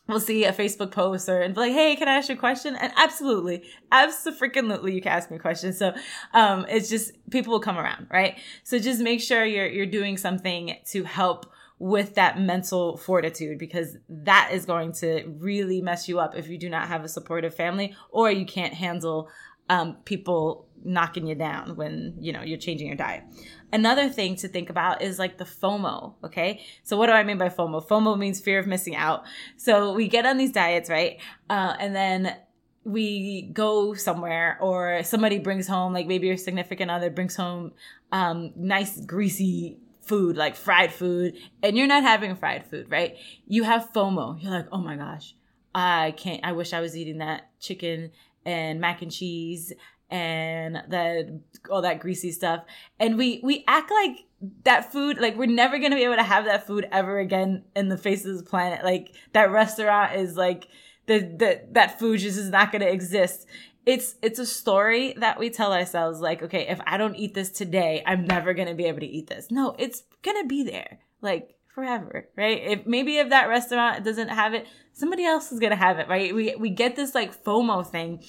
we'll 0.09 0.21
see 0.21 0.45
a 0.45 0.53
Facebook 0.53 0.91
post 0.91 1.29
or 1.29 1.41
and 1.41 1.55
be 1.55 1.61
like, 1.61 1.73
hey, 1.73 1.95
can 1.95 2.09
I 2.09 2.15
ask 2.15 2.29
you 2.29 2.35
a 2.35 2.39
question? 2.39 2.75
And 2.77 2.93
absolutely, 2.97 3.63
absolutely, 3.93 4.95
you 4.95 5.03
can 5.03 5.13
ask 5.13 5.31
me 5.31 5.37
a 5.37 5.41
question. 5.41 5.73
So 5.73 5.95
um, 6.35 6.67
it's 6.69 6.89
just 6.89 7.13
people 7.31 7.53
will 7.53 7.61
come 7.61 7.79
around, 7.79 8.09
right? 8.11 8.39
So 8.65 8.79
just 8.79 9.01
make 9.01 9.21
sure 9.21 9.45
you're 9.45 9.69
you're 9.69 9.87
doing 9.87 10.17
something 10.17 10.77
to 10.87 11.05
help 11.05 11.53
with 11.79 12.17
that 12.17 12.41
mental 12.41 12.97
fortitude 12.97 13.59
because 13.59 13.97
that 14.09 14.51
is 14.53 14.67
going 14.67 14.93
to 14.93 15.25
really 15.39 15.81
mess 15.81 16.09
you 16.09 16.19
up 16.19 16.35
if 16.35 16.49
you 16.49 16.59
do 16.59 16.69
not 16.69 16.89
have 16.89 17.05
a 17.05 17.09
supportive 17.09 17.55
family 17.55 17.95
or 18.11 18.31
you 18.31 18.45
can't 18.45 18.75
handle 18.75 19.29
um, 19.69 19.97
people 20.05 20.67
knocking 20.85 21.27
you 21.27 21.35
down 21.35 21.77
when 21.77 22.15
you 22.19 22.33
know 22.33 22.43
you're 22.43 22.59
changing 22.59 22.87
your 22.87 22.97
diet 22.97 23.23
another 23.73 24.09
thing 24.09 24.37
to 24.37 24.49
think 24.49 24.71
about 24.71 25.03
is 25.03 25.19
like 25.19 25.39
the 25.39 25.45
fomo 25.45 26.15
okay? 26.25 26.65
So 26.83 26.97
what 26.97 27.07
do 27.07 27.13
i 27.13 27.23
mean 27.23 27.39
by 27.39 27.49
fomo? 27.49 27.87
Fomo 27.87 28.19
means 28.19 28.41
fear 28.41 28.59
of 28.59 28.67
missing 28.67 28.97
out. 28.97 29.25
So 29.57 29.93
we 29.93 30.09
get 30.09 30.27
on 30.27 30.37
these 30.37 30.53
diets 30.53 30.91
right? 30.91 31.19
Uh, 31.51 31.75
and 31.79 31.95
then 31.95 32.37
we 32.85 33.43
go 33.53 33.95
somewhere 33.95 34.57
or 34.61 35.03
somebody 35.03 35.39
brings 35.39 35.69
home 35.69 35.93
like 35.93 36.07
maybe 36.07 36.27
your 36.27 36.37
significant 36.37 36.91
other 36.91 37.11
brings 37.11 37.37
home 37.37 37.73
um, 38.13 38.53
nice 38.57 38.99
greasy 39.01 39.79
food 40.01 40.37
like 40.37 40.57
fried 40.57 40.91
food 40.91 41.35
and 41.63 41.77
you're 41.77 41.87
not 41.87 42.03
having 42.03 42.35
fried 42.35 42.65
food 42.65 42.91
right? 42.91 43.17
You 43.47 43.65
have 43.65 43.93
fomo. 43.93 44.43
You're 44.43 44.53
like 44.53 44.69
oh 44.73 44.79
my 44.79 44.97
gosh. 44.97 45.35
I 45.75 46.15
can't 46.17 46.45
i 46.45 46.53
wish 46.53 46.73
i 46.73 46.81
was 46.81 46.97
eating 46.97 47.19
that 47.19 47.51
chicken 47.61 48.11
and 48.45 48.81
mac 48.81 49.03
and 49.03 49.13
cheese 49.13 49.73
and 50.11 50.77
the 50.89 51.41
all 51.71 51.83
that 51.83 52.01
greasy 52.01 52.33
stuff. 52.33 52.65
And 52.99 53.19
we 53.19 53.41
we 53.43 53.65
act 53.67 53.91
like 53.91 54.25
that 54.65 54.93
food 54.93 55.19
like 55.19 55.37
we're 55.37 55.47
never 55.47 55.79
gonna 55.79 55.97
be 55.97 56.05
able 56.05 56.17
to 56.17 56.23
have 56.23 56.45
that 56.45 56.67
food 56.67 56.89
ever 56.93 57.19
again 57.19 57.65
in 57.75 57.89
the 57.89 57.99
face 57.99 58.25
of 58.25 58.33
this 58.33 58.49
planet. 58.49 58.85
Like 58.85 59.13
that 59.33 59.51
restaurant 59.51 60.15
is 60.17 60.37
like 60.37 60.69
the, 61.07 61.21
the 61.21 61.63
that 61.73 61.99
food 61.99 62.21
just 62.21 62.39
is 62.39 62.51
not 62.51 62.73
gonna 62.73 62.87
exist. 62.87 63.47
It's 63.85 64.17
it's 64.23 64.39
a 64.39 64.47
story 64.47 65.15
that 65.19 65.39
we 65.39 65.51
tell 65.51 65.73
ourselves 65.73 66.21
like 66.21 66.43
okay 66.43 66.69
if 66.69 66.79
i 66.87 66.99
don't 66.99 67.15
eat 67.15 67.33
this 67.33 67.51
today 67.51 68.03
i'm 68.05 68.27
never 68.27 68.53
gonna 68.53 68.75
be 68.75 68.85
able 68.85 69.01
to 69.01 69.07
eat 69.07 69.29
this. 69.29 69.51
No 69.51 69.75
it's 69.79 70.03
gonna 70.23 70.45
be 70.45 70.63
there 70.63 71.01
like 71.21 71.55
forever 71.75 72.29
right? 72.37 72.63
If 72.63 72.87
maybe 72.87 73.19
if 73.19 73.31
that 73.31 73.49
restaurant 73.49 74.05
doesn't 74.05 74.29
have 74.29 74.55
it 74.55 74.67
somebody 74.93 75.25
else 75.25 75.53
is 75.53 75.59
gonna 75.59 75.77
have 75.77 75.99
it 75.99 76.09
right? 76.09 76.35
We 76.35 76.55
we 76.57 76.71
get 76.71 76.97
this 76.97 77.15
like 77.15 77.43
fomo 77.43 77.87
thing 77.87 78.23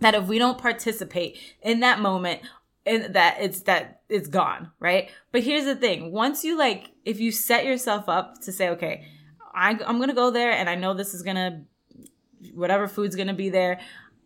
that 0.00 0.14
if 0.14 0.26
we 0.26 0.38
don't 0.38 0.58
participate 0.58 1.38
in 1.62 1.80
that 1.80 2.00
moment 2.00 2.42
and 2.86 3.14
that 3.14 3.36
it's 3.40 3.60
that 3.62 4.02
it's 4.08 4.28
gone 4.28 4.70
right 4.80 5.10
but 5.32 5.42
here's 5.42 5.64
the 5.64 5.76
thing 5.76 6.12
once 6.12 6.44
you 6.44 6.56
like 6.56 6.90
if 7.04 7.20
you 7.20 7.30
set 7.30 7.64
yourself 7.64 8.08
up 8.08 8.40
to 8.40 8.52
say 8.52 8.70
okay 8.70 9.06
I, 9.54 9.70
i'm 9.86 10.00
gonna 10.00 10.14
go 10.14 10.30
there 10.30 10.52
and 10.52 10.68
i 10.68 10.74
know 10.74 10.94
this 10.94 11.12
is 11.12 11.22
gonna 11.22 11.64
whatever 12.54 12.88
food's 12.88 13.16
gonna 13.16 13.34
be 13.34 13.48
there. 13.48 13.80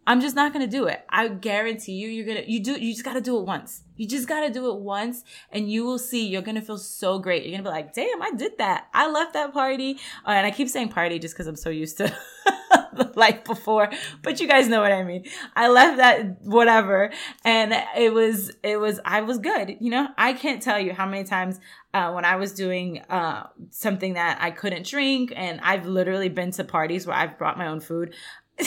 I'm 0.07 0.21
just 0.21 0.37
not 0.37 0.52
gonna 0.52 0.66
do 0.66 0.85
it. 0.85 1.02
I 1.09 1.28
guarantee 1.28 1.93
you, 1.93 2.09
you're 2.09 2.26
gonna 2.26 2.45
you 2.47 2.62
do 2.62 2.73
you 2.73 2.93
just 2.93 3.04
gotta 3.04 3.23
do 3.23 3.38
it 3.38 3.47
once. 3.47 3.83
You 3.97 4.07
just 4.07 4.28
gotta 4.28 4.50
do 4.50 4.71
it 4.71 4.81
once, 4.81 5.25
and 5.50 5.71
you 5.71 5.85
will 5.85 5.99
see 5.99 6.26
you're 6.26 6.43
gonna 6.43 6.61
feel 6.61 6.76
so 6.76 7.19
great. 7.19 7.45
You're 7.45 7.52
gonna 7.52 7.62
be 7.62 7.75
like, 7.75 7.95
damn, 7.95 8.21
I 8.23 8.33
did 8.33 8.59
that. 8.59 8.88
I 8.93 9.11
left 9.11 9.33
that 9.33 9.54
party, 9.54 9.99
uh, 10.26 10.31
and 10.31 10.47
I 10.47 10.50
keep 10.50 10.69
saying 10.69 10.90
party 10.90 11.19
just 11.19 11.35
because 11.35 11.47
I'm 11.47 11.57
so 11.57 11.71
used 11.71 11.97
to 11.99 12.14
life 13.16 13.44
before, 13.44 13.90
but 14.22 14.40
you 14.40 14.48
guys 14.48 14.68
know 14.68 14.80
what 14.80 14.92
I 14.92 15.02
mean. 15.02 15.24
I 15.54 15.68
left 15.68 15.98
that 15.98 16.42
whatever, 16.42 17.10
and 17.44 17.74
it 17.96 18.12
was 18.12 18.52
it 18.62 18.78
was 18.78 19.00
I 19.04 19.22
was 19.22 19.38
good. 19.38 19.76
You 19.80 19.90
know, 19.90 20.08
I 20.16 20.32
can't 20.32 20.62
tell 20.62 20.78
you 20.78 20.92
how 20.92 21.06
many 21.06 21.24
times 21.24 21.60
uh, 21.92 22.12
when 22.12 22.24
I 22.24 22.36
was 22.36 22.52
doing 22.52 23.00
uh, 23.08 23.48
something 23.70 24.14
that 24.14 24.38
I 24.40 24.50
couldn't 24.50 24.86
drink, 24.86 25.32
and 25.34 25.60
I've 25.62 25.86
literally 25.86 26.28
been 26.28 26.50
to 26.52 26.64
parties 26.64 27.06
where 27.06 27.16
I've 27.16 27.38
brought 27.38 27.58
my 27.58 27.66
own 27.66 27.80
food. 27.80 28.14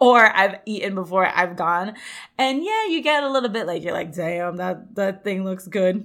or 0.00 0.20
I've 0.20 0.56
eaten 0.66 0.94
before 0.94 1.26
I've 1.26 1.56
gone. 1.56 1.94
And 2.36 2.62
yeah, 2.62 2.86
you 2.86 3.02
get 3.02 3.22
a 3.22 3.30
little 3.30 3.48
bit 3.48 3.66
like 3.66 3.82
you're 3.82 3.94
like, 3.94 4.14
damn, 4.14 4.56
that 4.56 4.94
that 4.96 5.24
thing 5.24 5.44
looks 5.44 5.66
good. 5.66 6.04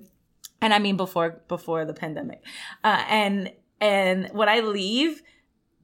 And 0.62 0.74
I 0.74 0.79
mean 0.79 0.95
before 0.95 1.41
before 1.47 1.83
the 1.83 1.93
pandemic. 1.93 2.41
Uh, 2.83 3.03
and 3.09 3.51
and 3.81 4.29
when 4.31 4.50
I 4.50 4.62
leave, 4.62 5.21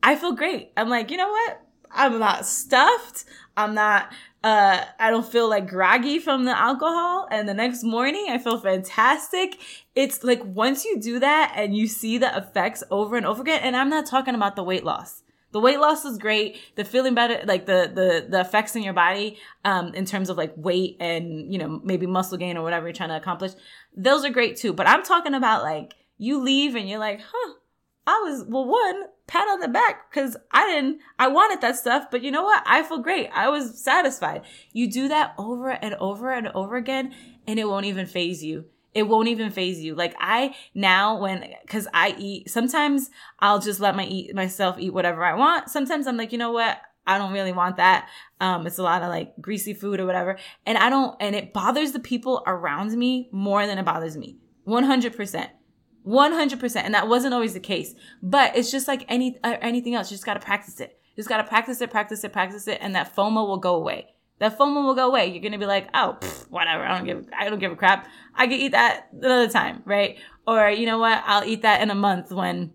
I 0.01 0.15
feel 0.15 0.33
great. 0.33 0.71
I'm 0.75 0.89
like, 0.89 1.11
you 1.11 1.17
know 1.17 1.29
what? 1.29 1.61
I'm 1.93 2.19
not 2.19 2.45
stuffed. 2.45 3.25
I'm 3.55 3.73
not 3.75 4.11
uh 4.43 4.83
I 4.99 5.09
don't 5.09 5.25
feel 5.25 5.49
like 5.49 5.67
groggy 5.67 6.19
from 6.19 6.45
the 6.45 6.57
alcohol 6.57 7.27
and 7.31 7.47
the 7.47 7.53
next 7.53 7.83
morning 7.83 8.27
I 8.29 8.37
feel 8.37 8.59
fantastic. 8.59 9.57
It's 9.95 10.23
like 10.23 10.43
once 10.43 10.85
you 10.85 10.99
do 10.99 11.19
that 11.19 11.53
and 11.55 11.75
you 11.75 11.87
see 11.87 12.17
the 12.17 12.35
effects 12.35 12.83
over 12.91 13.15
and 13.15 13.25
over 13.25 13.41
again 13.41 13.61
and 13.63 13.75
I'm 13.75 13.89
not 13.89 14.05
talking 14.05 14.35
about 14.35 14.55
the 14.55 14.63
weight 14.63 14.83
loss 14.83 15.23
the 15.53 15.59
weight 15.59 15.79
loss 15.79 16.03
is 16.03 16.17
great 16.17 16.59
the 16.75 16.83
feeling 16.83 17.13
better 17.13 17.39
like 17.45 17.65
the 17.65 17.89
the 17.93 18.27
the 18.29 18.41
effects 18.41 18.75
in 18.75 18.83
your 18.83 18.93
body 18.93 19.37
um 19.63 19.93
in 19.93 20.03
terms 20.03 20.29
of 20.29 20.37
like 20.37 20.51
weight 20.57 20.97
and 20.99 21.53
you 21.53 21.57
know 21.57 21.79
maybe 21.83 22.05
muscle 22.05 22.37
gain 22.37 22.57
or 22.57 22.63
whatever 22.63 22.87
you're 22.87 22.93
trying 22.93 23.09
to 23.09 23.15
accomplish 23.15 23.53
those 23.95 24.25
are 24.25 24.31
great 24.31 24.57
too 24.57 24.73
but 24.73 24.87
i'm 24.87 25.03
talking 25.03 25.33
about 25.33 25.63
like 25.63 25.93
you 26.17 26.41
leave 26.41 26.75
and 26.75 26.89
you're 26.89 26.99
like 26.99 27.21
huh 27.21 27.53
i 28.07 28.19
was 28.23 28.43
well 28.47 28.65
one 28.65 29.03
pat 29.33 29.47
on 29.47 29.59
the 29.59 29.67
back 29.67 30.09
because 30.09 30.37
i 30.51 30.65
didn't 30.67 30.99
i 31.17 31.27
wanted 31.27 31.59
that 31.61 31.75
stuff 31.75 32.05
but 32.11 32.21
you 32.21 32.29
know 32.29 32.43
what 32.43 32.61
i 32.67 32.83
feel 32.83 32.99
great 32.99 33.29
i 33.33 33.49
was 33.49 33.83
satisfied 33.83 34.43
you 34.73 34.89
do 34.89 35.07
that 35.07 35.33
over 35.37 35.71
and 35.71 35.95
over 35.95 36.31
and 36.31 36.47
over 36.49 36.75
again 36.75 37.13
and 37.47 37.59
it 37.59 37.67
won't 37.67 37.85
even 37.85 38.05
phase 38.05 38.43
you 38.43 38.65
it 38.93 39.07
won't 39.07 39.27
even 39.27 39.49
phase 39.49 39.81
you. 39.81 39.95
Like 39.95 40.15
I 40.19 40.55
now 40.73 41.19
when 41.19 41.49
cuz 41.67 41.87
I 41.93 42.15
eat 42.17 42.49
sometimes 42.49 43.09
I'll 43.39 43.59
just 43.59 43.79
let 43.79 43.95
my 43.95 44.05
eat 44.05 44.35
myself 44.35 44.77
eat 44.79 44.93
whatever 44.93 45.23
I 45.23 45.33
want. 45.33 45.69
Sometimes 45.69 46.07
I'm 46.07 46.17
like, 46.17 46.31
"You 46.31 46.37
know 46.37 46.51
what? 46.51 46.77
I 47.05 47.17
don't 47.17 47.33
really 47.33 47.51
want 47.51 47.77
that. 47.77 48.07
Um 48.39 48.67
it's 48.67 48.77
a 48.77 48.83
lot 48.83 49.01
of 49.01 49.09
like 49.09 49.33
greasy 49.41 49.73
food 49.73 49.99
or 49.99 50.05
whatever." 50.05 50.37
And 50.65 50.77
I 50.77 50.89
don't 50.89 51.15
and 51.19 51.35
it 51.35 51.53
bothers 51.53 51.91
the 51.91 51.99
people 51.99 52.43
around 52.45 52.91
me 52.93 53.29
more 53.31 53.65
than 53.65 53.79
it 53.79 53.85
bothers 53.85 54.15
me. 54.15 54.37
100%. 54.67 55.49
100% 56.05 56.75
and 56.77 56.93
that 56.93 57.07
wasn't 57.07 57.33
always 57.33 57.53
the 57.53 57.59
case 57.59 57.95
but 58.21 58.55
it's 58.55 58.71
just 58.71 58.87
like 58.87 59.05
any 59.07 59.37
uh, 59.43 59.55
anything 59.61 59.95
else 59.95 60.11
you 60.11 60.15
just 60.15 60.25
got 60.25 60.33
to 60.33 60.39
practice 60.39 60.79
it 60.79 60.99
you 61.11 61.21
just 61.21 61.29
got 61.29 61.37
to 61.37 61.43
practice 61.43 61.79
it 61.81 61.89
practice 61.89 62.23
it 62.23 62.33
practice 62.33 62.67
it 62.67 62.77
and 62.81 62.95
that 62.95 63.15
fomo 63.15 63.47
will 63.47 63.57
go 63.57 63.75
away 63.75 64.13
that 64.39 64.57
FOMO 64.57 64.83
will 64.83 64.95
go 64.95 65.07
away. 65.07 65.27
You're 65.27 65.41
gonna 65.41 65.57
be 65.57 65.65
like, 65.65 65.87
oh, 65.93 66.17
pff, 66.19 66.49
whatever. 66.49 66.83
I 66.83 66.97
don't 66.97 67.05
give, 67.05 67.29
I 67.37 67.49
don't 67.49 67.59
give 67.59 67.71
a 67.71 67.77
crap. 67.77 68.07
I 68.35 68.47
can 68.47 68.59
eat 68.59 68.73
that 68.73 69.07
another 69.13 69.47
time, 69.47 69.81
right? 69.85 70.17
Or 70.45 70.69
you 70.69 70.85
know 70.85 70.97
what? 70.97 71.23
I'll 71.25 71.45
eat 71.45 71.61
that 71.61 71.81
in 71.81 71.89
a 71.89 71.95
month 71.95 72.29
when, 72.29 72.73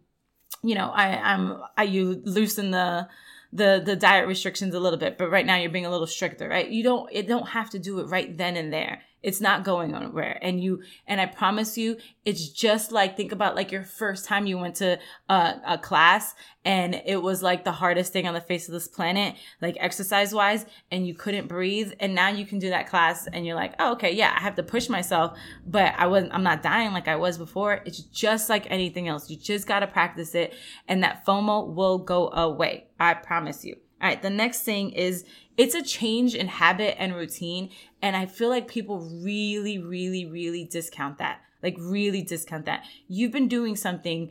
you 0.62 0.74
know, 0.74 0.88
I, 0.88 1.08
I'm, 1.18 1.58
I 1.76 1.82
you 1.82 2.22
loosen 2.24 2.70
the, 2.70 3.08
the 3.52 3.82
the 3.84 3.96
diet 3.96 4.28
restrictions 4.28 4.74
a 4.74 4.80
little 4.80 4.98
bit 4.98 5.16
but 5.16 5.30
right 5.30 5.46
now 5.46 5.56
you're 5.56 5.70
being 5.70 5.86
a 5.86 5.90
little 5.90 6.06
stricter 6.06 6.46
right 6.46 6.68
you 6.68 6.82
don't 6.82 7.08
it 7.10 7.26
don't 7.26 7.48
have 7.48 7.70
to 7.70 7.78
do 7.78 7.98
it 8.00 8.04
right 8.04 8.36
then 8.36 8.56
and 8.56 8.70
there 8.70 9.00
it's 9.22 9.40
not 9.40 9.64
going 9.64 9.94
anywhere. 9.94 10.38
And 10.42 10.62
you 10.62 10.82
and 11.06 11.20
i 11.20 11.26
promise 11.26 11.76
you 11.76 11.96
it's 12.24 12.48
just 12.48 12.92
like 12.92 13.16
think 13.16 13.32
about 13.32 13.56
like 13.56 13.72
your 13.72 13.84
first 13.84 14.24
time 14.24 14.46
you 14.46 14.58
went 14.58 14.76
to 14.76 14.98
a, 15.28 15.54
a 15.66 15.78
class 15.78 16.34
and 16.64 17.00
it 17.06 17.22
was 17.22 17.42
like 17.42 17.64
the 17.64 17.72
hardest 17.72 18.12
thing 18.12 18.26
on 18.26 18.34
the 18.34 18.40
face 18.40 18.68
of 18.68 18.74
this 18.74 18.86
planet 18.86 19.34
like 19.60 19.76
exercise 19.80 20.34
wise 20.34 20.66
and 20.90 21.06
you 21.06 21.14
couldn't 21.14 21.48
breathe. 21.48 21.92
And 22.00 22.14
now 22.14 22.28
you 22.28 22.46
can 22.46 22.58
do 22.58 22.70
that 22.70 22.88
class 22.88 23.26
and 23.26 23.44
you're 23.46 23.56
like 23.56 23.74
oh, 23.78 23.92
okay 23.92 24.12
yeah 24.12 24.34
i 24.36 24.40
have 24.40 24.56
to 24.56 24.62
push 24.62 24.88
myself 24.88 25.36
but 25.66 25.94
i 25.96 26.06
wasn't 26.06 26.32
i'm 26.32 26.42
not 26.42 26.62
dying 26.62 26.92
like 26.92 27.08
i 27.08 27.16
was 27.16 27.38
before. 27.38 27.82
It's 27.84 28.00
just 28.00 28.48
like 28.48 28.70
anything 28.70 29.08
else. 29.08 29.30
You 29.30 29.36
just 29.36 29.66
got 29.66 29.80
to 29.80 29.86
practice 29.86 30.34
it 30.34 30.54
and 30.86 31.02
that 31.02 31.24
fomo 31.26 31.66
will 31.66 31.98
go 31.98 32.30
away. 32.30 32.86
I 33.00 33.14
promise 33.14 33.64
you 33.64 33.76
all 34.00 34.08
right 34.08 34.22
the 34.22 34.30
next 34.30 34.62
thing 34.62 34.90
is 34.90 35.24
it's 35.56 35.74
a 35.74 35.82
change 35.82 36.34
in 36.34 36.46
habit 36.46 37.00
and 37.00 37.14
routine 37.14 37.70
and 38.00 38.16
i 38.16 38.26
feel 38.26 38.48
like 38.48 38.68
people 38.68 39.00
really 39.22 39.78
really 39.78 40.24
really 40.26 40.64
discount 40.64 41.18
that. 41.18 41.40
Like 41.62 41.76
really 41.78 42.22
discount 42.22 42.66
that. 42.66 42.84
You've 43.08 43.32
been 43.32 43.48
doing 43.48 43.76
something 43.76 44.30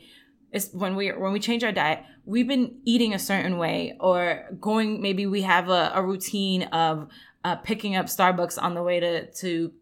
is 0.52 0.70
when 0.74 0.96
we 0.96 1.10
when 1.10 1.34
we 1.34 1.40
change 1.40 1.64
our 1.64 1.74
diet 1.74 2.04
we've 2.26 2.48
been 2.48 2.78
eating 2.86 3.14
a 3.14 3.20
certain 3.20 3.58
way 3.58 3.98
or 4.00 4.46
going 4.62 5.02
maybe 5.02 5.26
we 5.26 5.42
have 5.42 5.68
a, 5.68 5.92
a 5.94 6.02
routine 6.02 6.64
of 6.64 7.10
uh, 7.44 7.58
picking 7.58 7.98
up 7.98 8.06
starbucks 8.06 8.62
on 8.62 8.74
the 8.74 8.82
way 8.82 9.00
to 9.00 9.30
to 9.32 9.74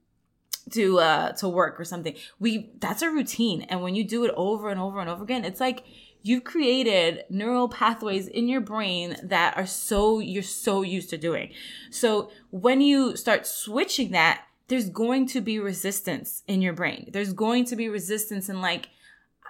to 0.72 1.00
uh 1.00 1.32
to 1.34 1.48
work 1.48 1.80
or 1.80 1.84
something. 1.84 2.16
We 2.40 2.72
that's 2.80 3.04
a 3.04 3.10
routine 3.10 3.62
and 3.64 3.84
when 3.84 3.94
you 3.94 4.04
do 4.04 4.26
it 4.26 4.34
over 4.36 4.70
and 4.70 4.80
over 4.80 5.00
and 5.00 5.10
over 5.10 5.24
again 5.24 5.46
it's 5.46 5.60
like 5.60 5.84
you've 6.26 6.44
created 6.44 7.24
neural 7.30 7.70
pathways 7.70 8.28
in 8.28 8.48
your 8.48 8.60
brain 8.60 9.16
that 9.22 9.56
are 9.56 9.68
so 9.68 10.18
you're 10.18 10.42
so 10.42 10.82
used 10.82 11.12
to 11.12 11.18
doing. 11.18 11.52
So 11.92 12.32
when 12.50 12.82
you 12.82 13.16
start 13.16 13.46
switching 13.46 14.10
that 14.12 14.42
there's 14.68 14.90
going 14.90 15.28
to 15.28 15.42
be 15.42 15.60
resistance 15.60 16.42
in 16.48 16.64
your 16.64 16.74
brain. 16.74 17.10
There's 17.14 17.34
going 17.34 17.66
to 17.66 17.76
be 17.76 17.88
resistance 17.90 18.50
in 18.50 18.60
like 18.62 18.90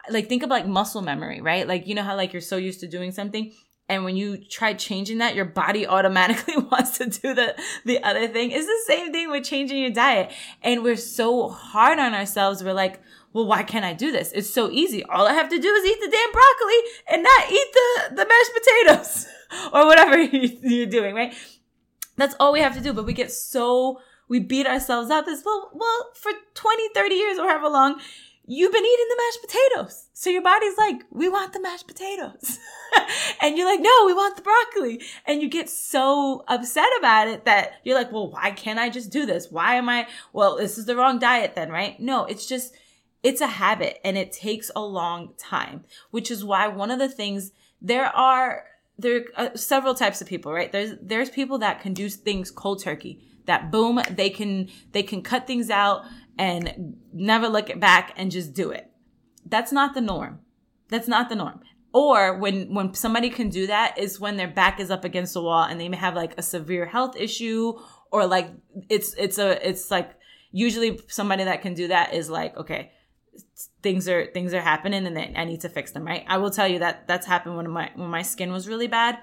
like 0.10 0.28
think 0.28 0.44
of 0.44 0.50
like 0.50 0.68
muscle 0.68 1.02
memory, 1.02 1.40
right? 1.40 1.66
Like 1.66 1.88
you 1.88 1.96
know 1.96 2.04
how 2.04 2.18
like 2.18 2.34
you're 2.34 2.42
so 2.42 2.58
used 2.58 2.82
to 2.82 2.88
doing 2.88 3.14
something 3.14 3.54
and 3.88 4.04
when 4.04 4.18
you 4.18 4.38
try 4.38 4.74
changing 4.74 5.20
that 5.20 5.36
your 5.36 5.46
body 5.46 5.86
automatically 5.88 6.58
wants 6.72 6.98
to 6.98 7.06
do 7.06 7.34
the 7.34 7.56
the 7.86 8.04
other 8.04 8.28
thing. 8.28 8.52
It's 8.52 8.66
the 8.66 8.94
same 8.94 9.14
thing 9.14 9.32
with 9.32 9.46
changing 9.46 9.78
your 9.78 9.92
diet. 9.92 10.32
And 10.62 10.84
we're 10.84 10.98
so 10.98 11.48
hard 11.48 12.00
on 12.00 12.14
ourselves. 12.14 12.64
We're 12.64 12.74
like 12.74 13.02
well 13.36 13.46
why 13.46 13.62
can't 13.62 13.84
i 13.84 13.94
do 13.94 14.12
this 14.12 14.32
it's 14.32 14.50
so 14.50 14.72
easy 14.72 15.04
all 15.04 15.28
i 15.28 15.34
have 15.34 15.50
to 15.50 15.60
do 15.60 15.68
is 15.68 15.86
eat 15.86 16.00
the 16.00 16.10
damn 16.10 16.32
broccoli 16.32 16.80
and 17.12 17.22
not 17.22 17.52
eat 17.52 17.68
the 17.74 18.16
the 18.16 18.26
mashed 18.26 18.52
potatoes 18.54 19.28
or 19.74 19.86
whatever 19.86 20.18
you're 20.68 20.86
doing 20.88 21.14
right 21.14 21.36
that's 22.16 22.36
all 22.40 22.54
we 22.54 22.62
have 22.62 22.74
to 22.74 22.82
do 22.82 22.94
but 22.94 23.06
we 23.06 23.14
get 23.14 23.32
so 23.32 24.00
we 24.30 24.40
beat 24.40 24.66
ourselves 24.66 25.12
up 25.12 25.28
as 25.28 25.44
well 25.46 25.70
well 25.74 26.10
for 26.16 26.32
20 26.54 26.90
30 26.96 27.16
years 27.16 27.38
or 27.38 27.50
however 27.50 27.68
long 27.68 28.00
you've 28.48 28.72
been 28.72 28.86
eating 28.86 29.06
the 29.10 29.24
mashed 29.24 29.42
potatoes. 29.42 30.08
So 30.14 30.30
your 30.30 30.44
body's 30.44 30.78
like, 30.78 31.04
we 31.10 31.30
want 31.30 31.54
the 31.54 31.60
mashed 31.60 31.88
potatoes. 31.88 32.60
and 33.42 33.58
you're 33.58 33.68
like, 33.68 33.82
no, 33.82 34.04
we 34.06 34.14
want 34.14 34.36
the 34.36 34.44
broccoli. 34.44 35.02
And 35.26 35.42
you 35.42 35.50
get 35.50 35.68
so 35.68 36.44
upset 36.48 36.90
about 37.00 37.28
it 37.28 37.46
that 37.46 37.74
you're 37.84 37.98
like, 37.98 38.12
well, 38.12 38.30
why 38.30 38.52
can't 38.52 38.78
I 38.78 38.90
just 38.90 39.10
do 39.10 39.26
this? 39.26 39.50
Why 39.50 39.76
am 39.76 39.90
I, 39.90 40.08
well, 40.32 40.58
this 40.58 40.78
is 40.78 40.86
the 40.86 40.96
wrong 40.96 41.18
diet 41.18 41.56
then, 41.56 41.70
right? 41.70 42.00
No, 42.00 42.26
it's 42.26 42.46
just, 42.46 42.76
it's 43.26 43.42
a 43.42 43.48
habit 43.48 44.00
and 44.06 44.20
it 44.20 44.32
takes 44.32 44.70
a 44.76 44.82
long 44.82 45.34
time, 45.40 45.84
which 46.12 46.30
is 46.30 46.46
why 46.46 46.68
one 46.68 46.92
of 46.92 47.00
the 47.00 47.10
things 47.10 47.52
there 47.82 48.06
are, 48.16 48.66
there 49.00 49.26
are 49.36 49.48
uh, 49.48 49.56
several 49.56 49.96
types 49.96 50.22
of 50.22 50.28
people, 50.28 50.54
right? 50.54 50.72
There's, 50.72 50.92
there's 51.02 51.32
people 51.32 51.58
that 51.58 51.82
can 51.82 51.96
do 51.96 52.08
things 52.08 52.52
cold 52.52 52.84
turkey 52.84 53.20
that 53.46 53.72
boom, 53.72 54.00
they 54.12 54.30
can, 54.30 54.70
they 54.92 55.02
can 55.02 55.24
cut 55.24 55.48
things 55.48 55.72
out 55.72 56.04
and 56.38 56.98
never 57.14 57.48
look 57.48 57.72
it 57.72 57.80
back 57.80 58.14
and 58.16 58.30
just 58.30 58.54
do 58.54 58.70
it. 58.70 58.92
That's 59.44 59.72
not 59.72 59.96
the 59.96 60.02
norm. 60.02 60.42
That's 60.90 61.08
not 61.08 61.28
the 61.28 61.36
norm. 61.36 61.62
Or 61.94 62.38
when 62.38 62.74
when 62.74 62.94
somebody 62.94 63.30
can 63.30 63.50
do 63.50 63.68
that 63.68 63.98
is 63.98 64.20
when 64.20 64.36
their 64.36 64.50
back 64.50 64.80
is 64.80 64.92
up 64.92 65.06
against 65.06 65.34
the 65.34 65.42
wall 65.42 65.64
and 65.64 65.80
they 65.80 65.88
may 65.88 65.98
have 65.98 66.14
like 66.14 66.34
a 66.38 66.42
severe 66.44 66.86
health 66.86 67.16
issue 67.16 67.80
or 68.12 68.28
like 68.28 68.52
it's 68.90 69.14
it's 69.14 69.38
a 69.38 69.68
it's 69.68 69.90
like 69.90 70.12
usually 70.52 71.00
somebody 71.08 71.46
that 71.46 71.62
can 71.62 71.74
do 71.74 71.88
that 71.88 72.14
is 72.14 72.30
like 72.30 72.58
okay 72.58 72.92
things 73.82 74.08
are 74.08 74.28
things 74.28 74.54
are 74.54 74.62
happening 74.62 75.06
and 75.06 75.38
I 75.38 75.46
need 75.46 75.62
to 75.62 75.70
fix 75.70 75.92
them 75.92 76.06
right 76.06 76.24
I 76.28 76.38
will 76.38 76.52
tell 76.52 76.68
you 76.68 76.80
that 76.80 77.08
that's 77.08 77.26
happened 77.26 77.58
when 77.58 77.70
my 77.70 77.92
when 77.96 78.10
my 78.10 78.22
skin 78.22 78.52
was 78.52 78.68
really 78.68 78.88
bad 78.88 79.20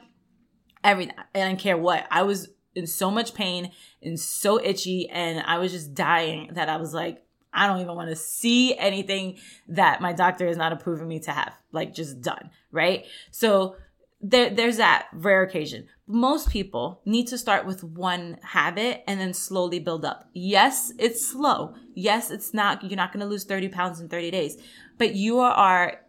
every 0.85 1.11
I 1.35 1.41
don't 1.41 1.59
care 1.59 1.77
what 1.77 2.07
I 2.11 2.23
was 2.23 2.49
in 2.75 2.87
so 2.87 3.11
much 3.11 3.35
pain 3.35 3.71
and 4.03 4.19
so 4.19 4.63
itchy 4.63 5.09
and 5.11 5.45
I 5.47 5.59
was 5.59 5.73
just 5.73 5.95
dying 5.95 6.51
that 6.55 6.69
I 6.69 6.77
was 6.77 6.95
like, 6.95 7.23
I 7.53 7.67
don't 7.67 7.81
even 7.81 7.95
want 7.95 8.09
to 8.09 8.17
see 8.17 8.77
anything 8.79 9.39
that 9.69 10.01
my 10.01 10.13
doctor 10.13 10.47
is 10.47 10.57
not 10.57 10.73
approving 10.73 11.09
me 11.09 11.21
to 11.21 11.33
have. 11.33 11.53
Like 11.71 11.95
just 11.95 12.23
done, 12.23 12.51
right? 12.71 13.05
So 13.31 13.77
there, 14.23 14.51
there's 14.51 14.77
that 14.77 15.09
rare 15.13 15.43
occasion. 15.43 15.89
Most 16.07 16.51
people 16.51 17.01
need 17.05 17.27
to 17.29 17.39
start 17.39 17.67
with 17.67 17.83
one 17.83 18.39
habit 18.43 19.03
and 19.09 19.21
then 19.21 19.35
slowly 19.35 19.81
build 19.81 20.05
up. 20.05 20.29
Yes, 20.33 20.93
it's 20.99 21.27
slow. 21.27 21.75
Yes, 21.95 22.31
it's 22.31 22.55
not, 22.55 22.83
you're 22.85 22.97
not 22.97 23.13
going 23.13 23.21
to 23.25 23.27
lose 23.27 23.45
30 23.45 23.69
pounds 23.69 24.01
in 24.01 24.09
30 24.09 24.31
days, 24.31 24.57
but 24.99 25.15
you 25.15 25.41
are, 25.41 26.01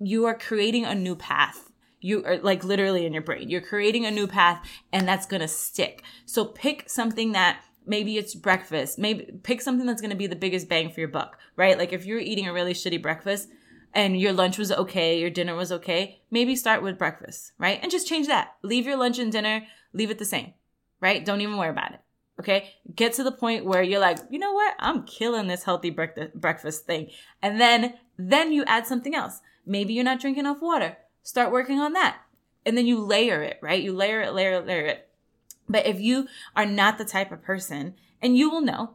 you 0.00 0.24
are 0.26 0.36
creating 0.36 0.84
a 0.84 0.94
new 0.94 1.14
path 1.14 1.70
You 2.00 2.24
are 2.24 2.38
like 2.38 2.64
literally 2.64 3.06
in 3.06 3.12
your 3.12 3.22
brain. 3.22 3.48
You're 3.48 3.60
creating 3.60 4.06
a 4.06 4.10
new 4.10 4.26
path 4.26 4.68
and 4.92 5.06
that's 5.06 5.26
going 5.26 5.40
to 5.40 5.48
stick. 5.48 6.02
So 6.26 6.44
pick 6.44 6.90
something 6.90 7.32
that 7.32 7.62
maybe 7.86 8.18
it's 8.18 8.34
breakfast. 8.34 8.98
Maybe 8.98 9.30
pick 9.44 9.60
something 9.62 9.86
that's 9.86 10.00
going 10.00 10.10
to 10.10 10.16
be 10.16 10.26
the 10.26 10.36
biggest 10.36 10.68
bang 10.68 10.90
for 10.90 10.98
your 10.98 11.08
buck, 11.08 11.38
right? 11.56 11.78
Like 11.78 11.92
if 11.92 12.04
you're 12.04 12.18
eating 12.18 12.48
a 12.48 12.52
really 12.52 12.74
shitty 12.74 13.00
breakfast 13.00 13.48
and 13.94 14.18
your 14.18 14.32
lunch 14.32 14.58
was 14.58 14.72
okay, 14.72 15.18
your 15.18 15.30
dinner 15.30 15.54
was 15.54 15.72
okay, 15.72 16.22
maybe 16.30 16.56
start 16.56 16.82
with 16.82 16.98
breakfast, 16.98 17.52
right? 17.58 17.78
And 17.82 17.90
just 17.90 18.08
change 18.08 18.26
that. 18.26 18.56
Leave 18.62 18.86
your 18.86 18.96
lunch 18.96 19.18
and 19.18 19.30
dinner, 19.30 19.66
leave 19.92 20.10
it 20.10 20.18
the 20.18 20.24
same, 20.24 20.54
right? 21.00 21.24
Don't 21.24 21.40
even 21.40 21.56
worry 21.56 21.70
about 21.70 21.92
it. 21.92 22.00
Okay. 22.40 22.74
Get 22.94 23.12
to 23.14 23.22
the 23.22 23.30
point 23.30 23.66
where 23.66 23.82
you're 23.82 24.00
like, 24.00 24.18
you 24.30 24.38
know 24.38 24.52
what? 24.52 24.74
I'm 24.78 25.04
killing 25.04 25.46
this 25.46 25.64
healthy 25.64 25.90
breakfast 25.90 26.86
thing. 26.86 27.10
And 27.42 27.60
then, 27.60 27.94
then 28.16 28.52
you 28.52 28.64
add 28.64 28.86
something 28.86 29.14
else. 29.14 29.40
Maybe 29.66 29.92
you're 29.92 30.02
not 30.02 30.20
drinking 30.20 30.40
enough 30.40 30.62
water. 30.62 30.96
Start 31.22 31.52
working 31.52 31.78
on 31.78 31.92
that. 31.92 32.18
And 32.64 32.76
then 32.76 32.86
you 32.86 32.98
layer 32.98 33.42
it, 33.42 33.58
right? 33.60 33.82
You 33.82 33.92
layer 33.92 34.22
it, 34.22 34.32
layer 34.32 34.54
it, 34.54 34.66
layer 34.66 34.86
it. 34.86 35.08
But 35.68 35.86
if 35.86 36.00
you 36.00 36.26
are 36.56 36.66
not 36.66 36.98
the 36.98 37.04
type 37.04 37.30
of 37.30 37.42
person, 37.42 37.94
and 38.20 38.36
you 38.36 38.50
will 38.50 38.60
know, 38.60 38.94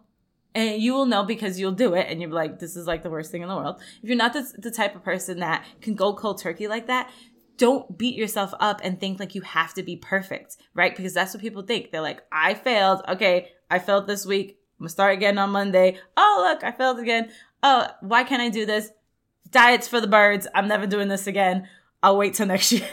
and 0.55 0.81
you 0.81 0.93
will 0.93 1.05
know 1.05 1.23
because 1.23 1.59
you'll 1.59 1.71
do 1.71 1.93
it 1.93 2.07
and 2.09 2.21
you're 2.21 2.31
like, 2.31 2.59
this 2.59 2.75
is 2.75 2.87
like 2.87 3.03
the 3.03 3.09
worst 3.09 3.31
thing 3.31 3.41
in 3.41 3.47
the 3.47 3.55
world. 3.55 3.79
If 4.01 4.09
you're 4.09 4.17
not 4.17 4.33
the, 4.33 4.51
the 4.57 4.71
type 4.71 4.95
of 4.95 5.03
person 5.03 5.39
that 5.39 5.65
can 5.81 5.93
go 5.93 6.13
cold 6.13 6.39
turkey 6.39 6.67
like 6.67 6.87
that, 6.87 7.11
don't 7.57 7.97
beat 7.97 8.15
yourself 8.15 8.53
up 8.59 8.81
and 8.83 8.99
think 8.99 9.19
like 9.19 9.35
you 9.35 9.41
have 9.41 9.73
to 9.73 9.83
be 9.83 9.95
perfect, 9.95 10.57
right? 10.73 10.95
Because 10.95 11.13
that's 11.13 11.33
what 11.33 11.41
people 11.41 11.63
think. 11.63 11.91
They're 11.91 12.01
like, 12.01 12.21
I 12.31 12.53
failed. 12.53 13.01
Okay, 13.07 13.49
I 13.69 13.79
failed 13.79 14.07
this 14.07 14.25
week. 14.25 14.59
I'm 14.79 14.83
gonna 14.83 14.89
start 14.89 15.13
again 15.13 15.37
on 15.37 15.49
Monday. 15.49 15.99
Oh, 16.15 16.47
look, 16.47 16.63
I 16.63 16.71
failed 16.71 16.99
again. 16.99 17.31
Oh, 17.63 17.87
why 18.01 18.23
can't 18.23 18.41
I 18.41 18.49
do 18.49 18.65
this? 18.65 18.89
Diets 19.49 19.87
for 19.87 19.99
the 19.99 20.07
birds. 20.07 20.47
I'm 20.53 20.67
never 20.67 20.85
doing 20.85 21.07
this 21.07 21.25
again. 21.25 21.67
I'll 22.03 22.17
wait 22.17 22.35
till 22.35 22.45
next 22.45 22.71
year. 22.71 22.87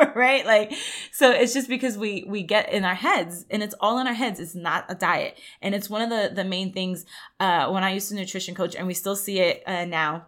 right? 0.14 0.44
Like, 0.44 0.72
so 1.12 1.30
it's 1.30 1.52
just 1.52 1.68
because 1.68 1.96
we, 1.98 2.24
we 2.26 2.42
get 2.42 2.72
in 2.72 2.84
our 2.84 2.94
heads 2.94 3.46
and 3.50 3.62
it's 3.62 3.74
all 3.80 3.98
in 3.98 4.06
our 4.06 4.14
heads. 4.14 4.40
It's 4.40 4.54
not 4.54 4.86
a 4.88 4.94
diet. 4.94 5.38
And 5.62 5.74
it's 5.74 5.90
one 5.90 6.02
of 6.02 6.10
the, 6.10 6.34
the 6.34 6.44
main 6.44 6.72
things, 6.72 7.04
uh, 7.38 7.70
when 7.70 7.84
I 7.84 7.92
used 7.92 8.08
to 8.08 8.14
nutrition 8.14 8.54
coach 8.54 8.74
and 8.74 8.86
we 8.86 8.94
still 8.94 9.16
see 9.16 9.40
it, 9.40 9.62
uh, 9.66 9.84
now, 9.84 10.26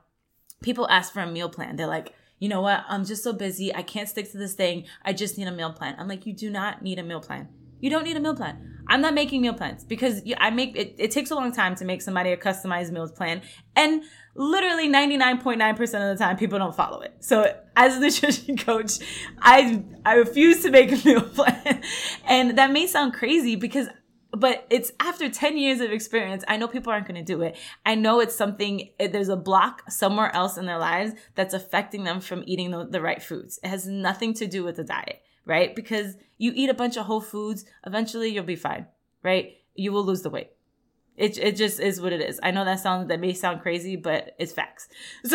people 0.62 0.88
ask 0.88 1.12
for 1.12 1.20
a 1.20 1.30
meal 1.30 1.48
plan. 1.48 1.76
They're 1.76 1.86
like, 1.86 2.14
you 2.38 2.48
know 2.48 2.60
what? 2.60 2.84
I'm 2.88 3.04
just 3.04 3.22
so 3.22 3.32
busy. 3.32 3.74
I 3.74 3.82
can't 3.82 4.08
stick 4.08 4.30
to 4.32 4.38
this 4.38 4.54
thing. 4.54 4.84
I 5.04 5.12
just 5.12 5.38
need 5.38 5.46
a 5.46 5.52
meal 5.52 5.72
plan. 5.72 5.94
I'm 5.98 6.08
like, 6.08 6.26
you 6.26 6.32
do 6.32 6.50
not 6.50 6.82
need 6.82 6.98
a 6.98 7.02
meal 7.02 7.20
plan. 7.20 7.48
You 7.82 7.90
don't 7.90 8.04
need 8.04 8.16
a 8.16 8.20
meal 8.20 8.34
plan. 8.34 8.72
I'm 8.88 9.00
not 9.00 9.12
making 9.12 9.42
meal 9.42 9.54
plans 9.54 9.84
because 9.84 10.22
I 10.38 10.50
make 10.50 10.76
it, 10.76 10.94
it 10.98 11.10
takes 11.10 11.30
a 11.30 11.34
long 11.34 11.52
time 11.52 11.74
to 11.76 11.84
make 11.84 12.00
somebody 12.00 12.30
a 12.30 12.36
customized 12.36 12.92
meal 12.92 13.08
plan. 13.08 13.42
And 13.74 14.02
literally 14.34 14.88
99.9% 14.88 15.80
of 15.80 16.18
the 16.18 16.24
time 16.24 16.36
people 16.36 16.58
don't 16.58 16.74
follow 16.74 17.00
it. 17.00 17.12
So 17.20 17.54
as 17.76 17.96
a 17.96 18.00
nutrition 18.06 18.56
coach, 18.56 18.98
I 19.40 19.82
I 20.06 20.14
refuse 20.14 20.62
to 20.62 20.70
make 20.70 20.92
a 20.92 20.96
meal 21.08 21.22
plan. 21.22 21.82
And 22.24 22.56
that 22.56 22.70
may 22.70 22.86
sound 22.86 23.14
crazy 23.14 23.56
because 23.56 23.88
but 24.34 24.66
it's 24.70 24.92
after 24.98 25.28
10 25.28 25.58
years 25.58 25.82
of 25.82 25.90
experience 25.90 26.42
i 26.48 26.56
know 26.56 26.66
people 26.66 26.90
aren't 26.90 27.06
going 27.06 27.22
to 27.22 27.34
do 27.34 27.42
it 27.42 27.54
i 27.84 27.94
know 27.94 28.18
it's 28.18 28.34
something 28.34 28.88
there's 28.98 29.28
a 29.28 29.36
block 29.36 29.82
somewhere 29.90 30.34
else 30.34 30.56
in 30.56 30.64
their 30.64 30.78
lives 30.78 31.12
that's 31.34 31.52
affecting 31.52 32.04
them 32.04 32.18
from 32.18 32.42
eating 32.46 32.70
the, 32.70 32.86
the 32.86 33.02
right 33.02 33.22
foods 33.22 33.60
it 33.62 33.68
has 33.68 33.86
nothing 33.86 34.32
to 34.32 34.46
do 34.46 34.64
with 34.64 34.76
the 34.76 34.84
diet 34.84 35.20
right 35.44 35.74
because 35.74 36.16
you 36.38 36.52
eat 36.54 36.70
a 36.70 36.74
bunch 36.74 36.96
of 36.96 37.06
whole 37.06 37.20
foods 37.20 37.64
eventually 37.86 38.28
you'll 38.30 38.44
be 38.44 38.56
fine 38.56 38.86
right 39.22 39.58
you 39.74 39.92
will 39.92 40.04
lose 40.04 40.22
the 40.22 40.30
weight 40.30 40.50
it, 41.14 41.36
it 41.36 41.56
just 41.56 41.78
is 41.78 42.00
what 42.00 42.14
it 42.14 42.22
is. 42.22 42.40
I 42.42 42.52
know 42.52 42.64
that 42.64 42.80
sounds 42.80 43.08
that 43.08 43.20
may 43.20 43.34
sound 43.34 43.60
crazy, 43.60 43.96
but 43.96 44.34
it's 44.38 44.52
facts. 44.52 44.88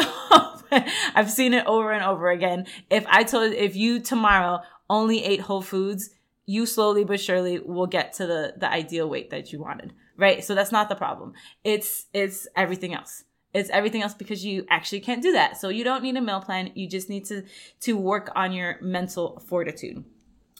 So 0.69 0.81
I've 1.15 1.31
seen 1.31 1.53
it 1.53 1.65
over 1.67 1.91
and 1.91 2.03
over 2.03 2.29
again. 2.29 2.65
If 2.89 3.05
I 3.07 3.23
told 3.23 3.53
if 3.53 3.75
you 3.75 3.99
tomorrow 3.99 4.61
only 4.89 5.23
ate 5.23 5.41
whole 5.41 5.61
foods, 5.61 6.09
you 6.47 6.65
slowly 6.65 7.03
but 7.03 7.19
surely 7.19 7.59
will 7.59 7.85
get 7.85 8.13
to 8.13 8.25
the 8.25 8.53
the 8.57 8.71
ideal 8.71 9.07
weight 9.07 9.29
that 9.29 9.53
you 9.53 9.59
wanted 9.59 9.93
right 10.15 10.43
so 10.43 10.55
that's 10.55 10.71
not 10.71 10.89
the 10.89 10.95
problem 10.95 11.33
it's 11.63 12.07
it's 12.13 12.47
everything 12.55 12.95
else 12.95 13.25
it's 13.53 13.69
everything 13.69 14.01
else 14.01 14.13
because 14.13 14.45
you 14.45 14.65
actually 14.69 14.99
can't 14.99 15.21
do 15.21 15.31
that. 15.31 15.57
So 15.57 15.69
you 15.69 15.83
don't 15.83 16.03
need 16.03 16.15
a 16.17 16.21
meal 16.21 16.41
plan. 16.41 16.71
You 16.75 16.87
just 16.87 17.09
need 17.09 17.25
to 17.25 17.43
to 17.81 17.97
work 17.97 18.29
on 18.35 18.51
your 18.51 18.77
mental 18.81 19.41
fortitude. 19.47 20.03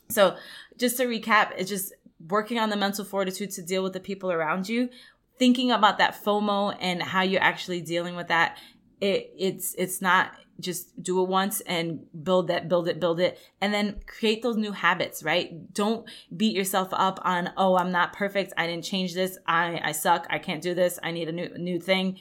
So 0.10 0.38
just 0.78 0.98
to 0.98 1.06
recap 1.06 1.52
it's 1.58 1.70
just 1.70 1.94
working 2.30 2.60
on 2.60 2.70
the 2.70 2.78
mental 2.78 3.06
fortitude 3.06 3.52
to 3.52 3.62
deal 3.62 3.84
with 3.84 3.94
the 3.94 4.00
people 4.00 4.32
around 4.32 4.70
you. 4.70 4.90
Thinking 5.38 5.72
about 5.72 6.00
that 6.00 6.24
fomo 6.24 6.76
and 6.80 7.02
how 7.02 7.22
you're 7.22 7.42
actually 7.42 7.82
dealing 7.82 8.16
with 8.16 8.28
that 8.30 8.58
it 9.00 9.32
it's 9.38 9.76
it's 9.78 10.02
not 10.02 10.32
just 10.60 11.04
do 11.04 11.22
it 11.22 11.30
once 11.30 11.62
and 11.62 12.08
build 12.24 12.48
that 12.48 12.68
build 12.68 12.88
it 12.88 13.00
build 13.02 13.20
it. 13.20 13.38
And 13.60 13.74
then 13.74 14.00
create 14.08 14.42
those 14.42 14.56
new 14.56 14.72
habits 14.72 15.24
right? 15.24 15.72
Don't 15.74 16.10
beat 16.36 16.56
yourself 16.56 16.88
up 16.94 17.20
on 17.24 17.52
oh 17.58 17.76
i'm 17.76 17.92
not 17.92 18.14
perfect. 18.14 18.54
I 18.58 18.66
didn't 18.66 18.86
change 18.86 19.14
this. 19.14 19.38
I 19.46 19.82
i 19.84 19.92
suck. 19.92 20.26
I 20.30 20.40
can't 20.40 20.64
do 20.64 20.74
this. 20.74 20.98
I 21.04 21.12
need 21.12 21.28
a 21.28 21.34
new 21.34 21.50
new 21.58 21.80
thing 21.82 22.18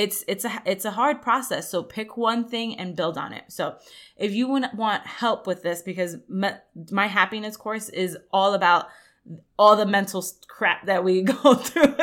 it's 0.00 0.24
it's 0.26 0.46
a 0.46 0.62
it's 0.64 0.86
a 0.86 0.90
hard 0.92 1.20
process 1.20 1.70
so 1.70 1.82
pick 1.82 2.16
one 2.16 2.48
thing 2.48 2.74
and 2.78 2.96
build 2.96 3.18
on 3.18 3.34
it 3.34 3.44
so 3.48 3.76
if 4.16 4.32
you 4.32 4.48
want 4.48 5.06
help 5.06 5.46
with 5.46 5.62
this 5.62 5.82
because 5.82 6.16
my, 6.26 6.56
my 6.90 7.06
happiness 7.06 7.54
course 7.56 7.90
is 7.90 8.16
all 8.32 8.54
about 8.54 8.86
all 9.58 9.76
the 9.76 9.84
mental 9.84 10.24
crap 10.48 10.86
that 10.86 11.04
we 11.04 11.22
go 11.42 11.54
through, 11.54 11.94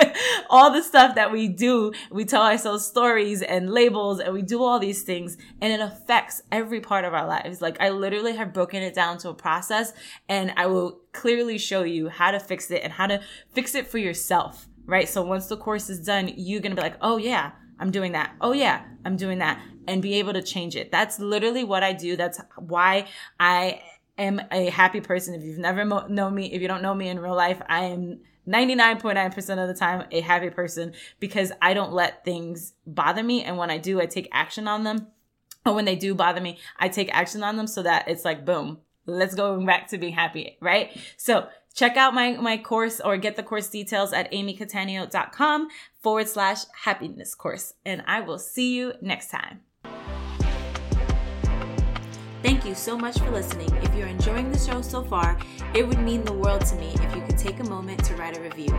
all 0.50 0.72
the 0.72 0.84
stuff 0.84 1.16
that 1.16 1.32
we 1.32 1.48
do. 1.48 1.92
We 2.12 2.24
tell 2.24 2.44
ourselves 2.44 2.86
stories 2.86 3.42
and 3.42 3.72
labels 3.72 4.20
and 4.20 4.34
we 4.34 4.44
do 4.44 4.62
all 4.62 4.78
these 4.78 5.02
things 5.02 5.36
and 5.60 5.74
it 5.74 5.80
affects 5.80 6.44
every 6.52 6.80
part 6.80 7.04
of 7.04 7.16
our 7.16 7.28
lives. 7.28 7.60
Like 7.60 7.82
I 7.82 7.90
literally 7.90 8.36
have 8.36 8.54
broken 8.54 8.84
it 8.84 8.94
down 8.94 9.18
to 9.20 9.30
a 9.30 9.34
process 9.34 9.94
and 10.30 10.54
I 10.56 10.68
will 10.68 11.02
clearly 11.12 11.58
show 11.58 11.82
you 11.84 12.08
how 12.08 12.30
to 12.30 12.40
fix 12.40 12.70
it 12.70 12.84
and 12.84 12.94
how 12.94 13.08
to 13.08 13.20
fix 13.52 13.74
it 13.74 13.88
for 13.88 13.98
yourself, 13.98 14.68
right? 14.86 15.10
So 15.10 15.24
once 15.24 15.48
the 15.48 15.58
course 15.58 15.90
is 15.90 16.00
done, 16.00 16.32
you're 16.38 16.62
going 16.62 16.76
to 16.76 16.80
be 16.80 16.88
like, 16.88 16.98
oh 17.02 17.18
yeah, 17.18 17.54
I'm 17.80 17.92
doing 17.92 18.14
that. 18.14 18.36
Oh 18.42 18.54
yeah, 18.54 18.84
I'm 19.06 19.18
doing 19.18 19.40
that 19.40 19.62
and 19.88 20.02
be 20.02 20.16
able 20.16 20.34
to 20.34 20.42
change 20.42 20.76
it. 20.76 20.92
That's 20.92 21.20
literally 21.20 21.64
what 21.64 21.84
I 21.84 21.94
do. 21.94 22.16
That's 22.16 22.40
why 22.58 23.08
I 23.40 23.82
am 24.18 24.42
a 24.52 24.70
happy 24.70 25.02
person. 25.02 25.36
If 25.36 25.44
you've 25.44 25.60
never 25.60 25.86
mo- 25.86 26.08
know 26.08 26.30
me, 26.30 26.54
if 26.54 26.62
you 26.62 26.68
don't 26.68 26.82
know 26.82 26.94
me 26.94 27.08
in 27.10 27.20
real 27.20 27.36
life, 27.36 27.62
I 27.68 27.86
am 27.86 28.20
99.9% 28.48 29.62
of 29.62 29.68
the 29.68 29.74
time 29.74 30.08
a 30.12 30.22
happy 30.22 30.50
person 30.50 30.94
because 31.20 31.52
I 31.62 31.74
don't 31.74 31.94
let 31.94 32.24
things 32.24 32.74
bother 32.86 33.24
me. 33.24 33.44
And 33.44 33.58
when 33.58 33.70
I 33.70 33.78
do, 33.78 34.02
I 34.02 34.06
take 34.06 34.30
action 34.32 34.68
on 34.68 34.84
them. 34.84 35.08
Or 35.66 35.74
when 35.74 35.86
they 35.86 35.98
do 35.98 36.16
bother 36.16 36.40
me, 36.40 36.58
I 36.80 36.88
take 36.88 37.14
action 37.14 37.44
on 37.44 37.58
them 37.58 37.68
so 37.68 37.84
that 37.84 38.08
it's 38.08 38.24
like, 38.24 38.46
boom, 38.46 38.80
let's 39.06 39.36
go 39.36 39.64
back 39.66 39.90
to 39.90 39.98
being 39.98 40.14
happy, 40.14 40.58
right? 40.62 40.98
So 41.18 41.50
check 41.78 41.96
out 41.96 42.14
my, 42.14 42.32
my 42.32 42.58
course 42.58 43.00
or 43.00 43.16
get 43.18 43.36
the 43.36 43.44
course 43.44 43.70
details 43.70 44.12
at 44.12 44.30
amycattaneo.com 44.34 45.68
forward 46.02 46.28
slash 46.28 46.64
happiness 46.84 47.36
course. 47.36 47.76
And 47.86 48.04
I 48.08 48.20
will 48.20 48.40
see 48.40 48.76
you 48.76 48.94
next 49.00 49.30
time. 49.30 49.62
Thank 52.44 52.66
you 52.66 52.76
so 52.76 52.98
much 52.98 53.20
for 53.20 53.30
listening. 53.32 53.74
If 53.78 53.94
you're 53.96 54.08
enjoying 54.08 54.52
the 54.52 54.58
show 54.58 54.82
so 54.82 55.04
far, 55.04 55.38
it 55.76 55.88
would 55.88 56.00
mean 56.00 56.24
the 56.24 56.34
world 56.34 56.66
to 56.68 56.76
me 56.76 56.96
if 56.96 57.16
you 57.16 57.22
could 57.22 57.38
take 57.38 57.60
a 57.60 57.64
moment 57.64 58.04
to 58.06 58.16
write 58.16 58.38
a 58.38 58.42
review. 58.42 58.74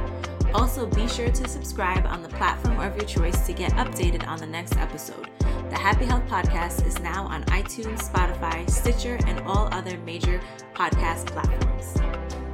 Also, 0.55 0.87
be 0.87 1.07
sure 1.07 1.31
to 1.31 1.49
subscribe 1.49 2.07
on 2.07 2.23
the 2.23 2.29
platform 2.31 2.81
of 2.81 2.97
your 2.97 3.05
choice 3.05 3.47
to 3.47 3.53
get 3.53 3.71
updated 3.73 4.27
on 4.27 4.39
the 4.39 4.47
next 4.47 4.77
episode. 4.77 5.29
The 5.71 5.79
Happy 5.79 6.07
Health 6.07 6.27
Podcast 6.27 6.87
is 6.87 6.99
now 7.01 7.27
on 7.27 7.45
iTunes, 7.45 8.11
Spotify, 8.11 8.69
Stitcher, 8.71 9.19
and 9.27 9.41
all 9.41 9.69
other 9.73 9.99
major 9.99 10.41
podcast 10.75 11.27
platforms. 11.27 12.48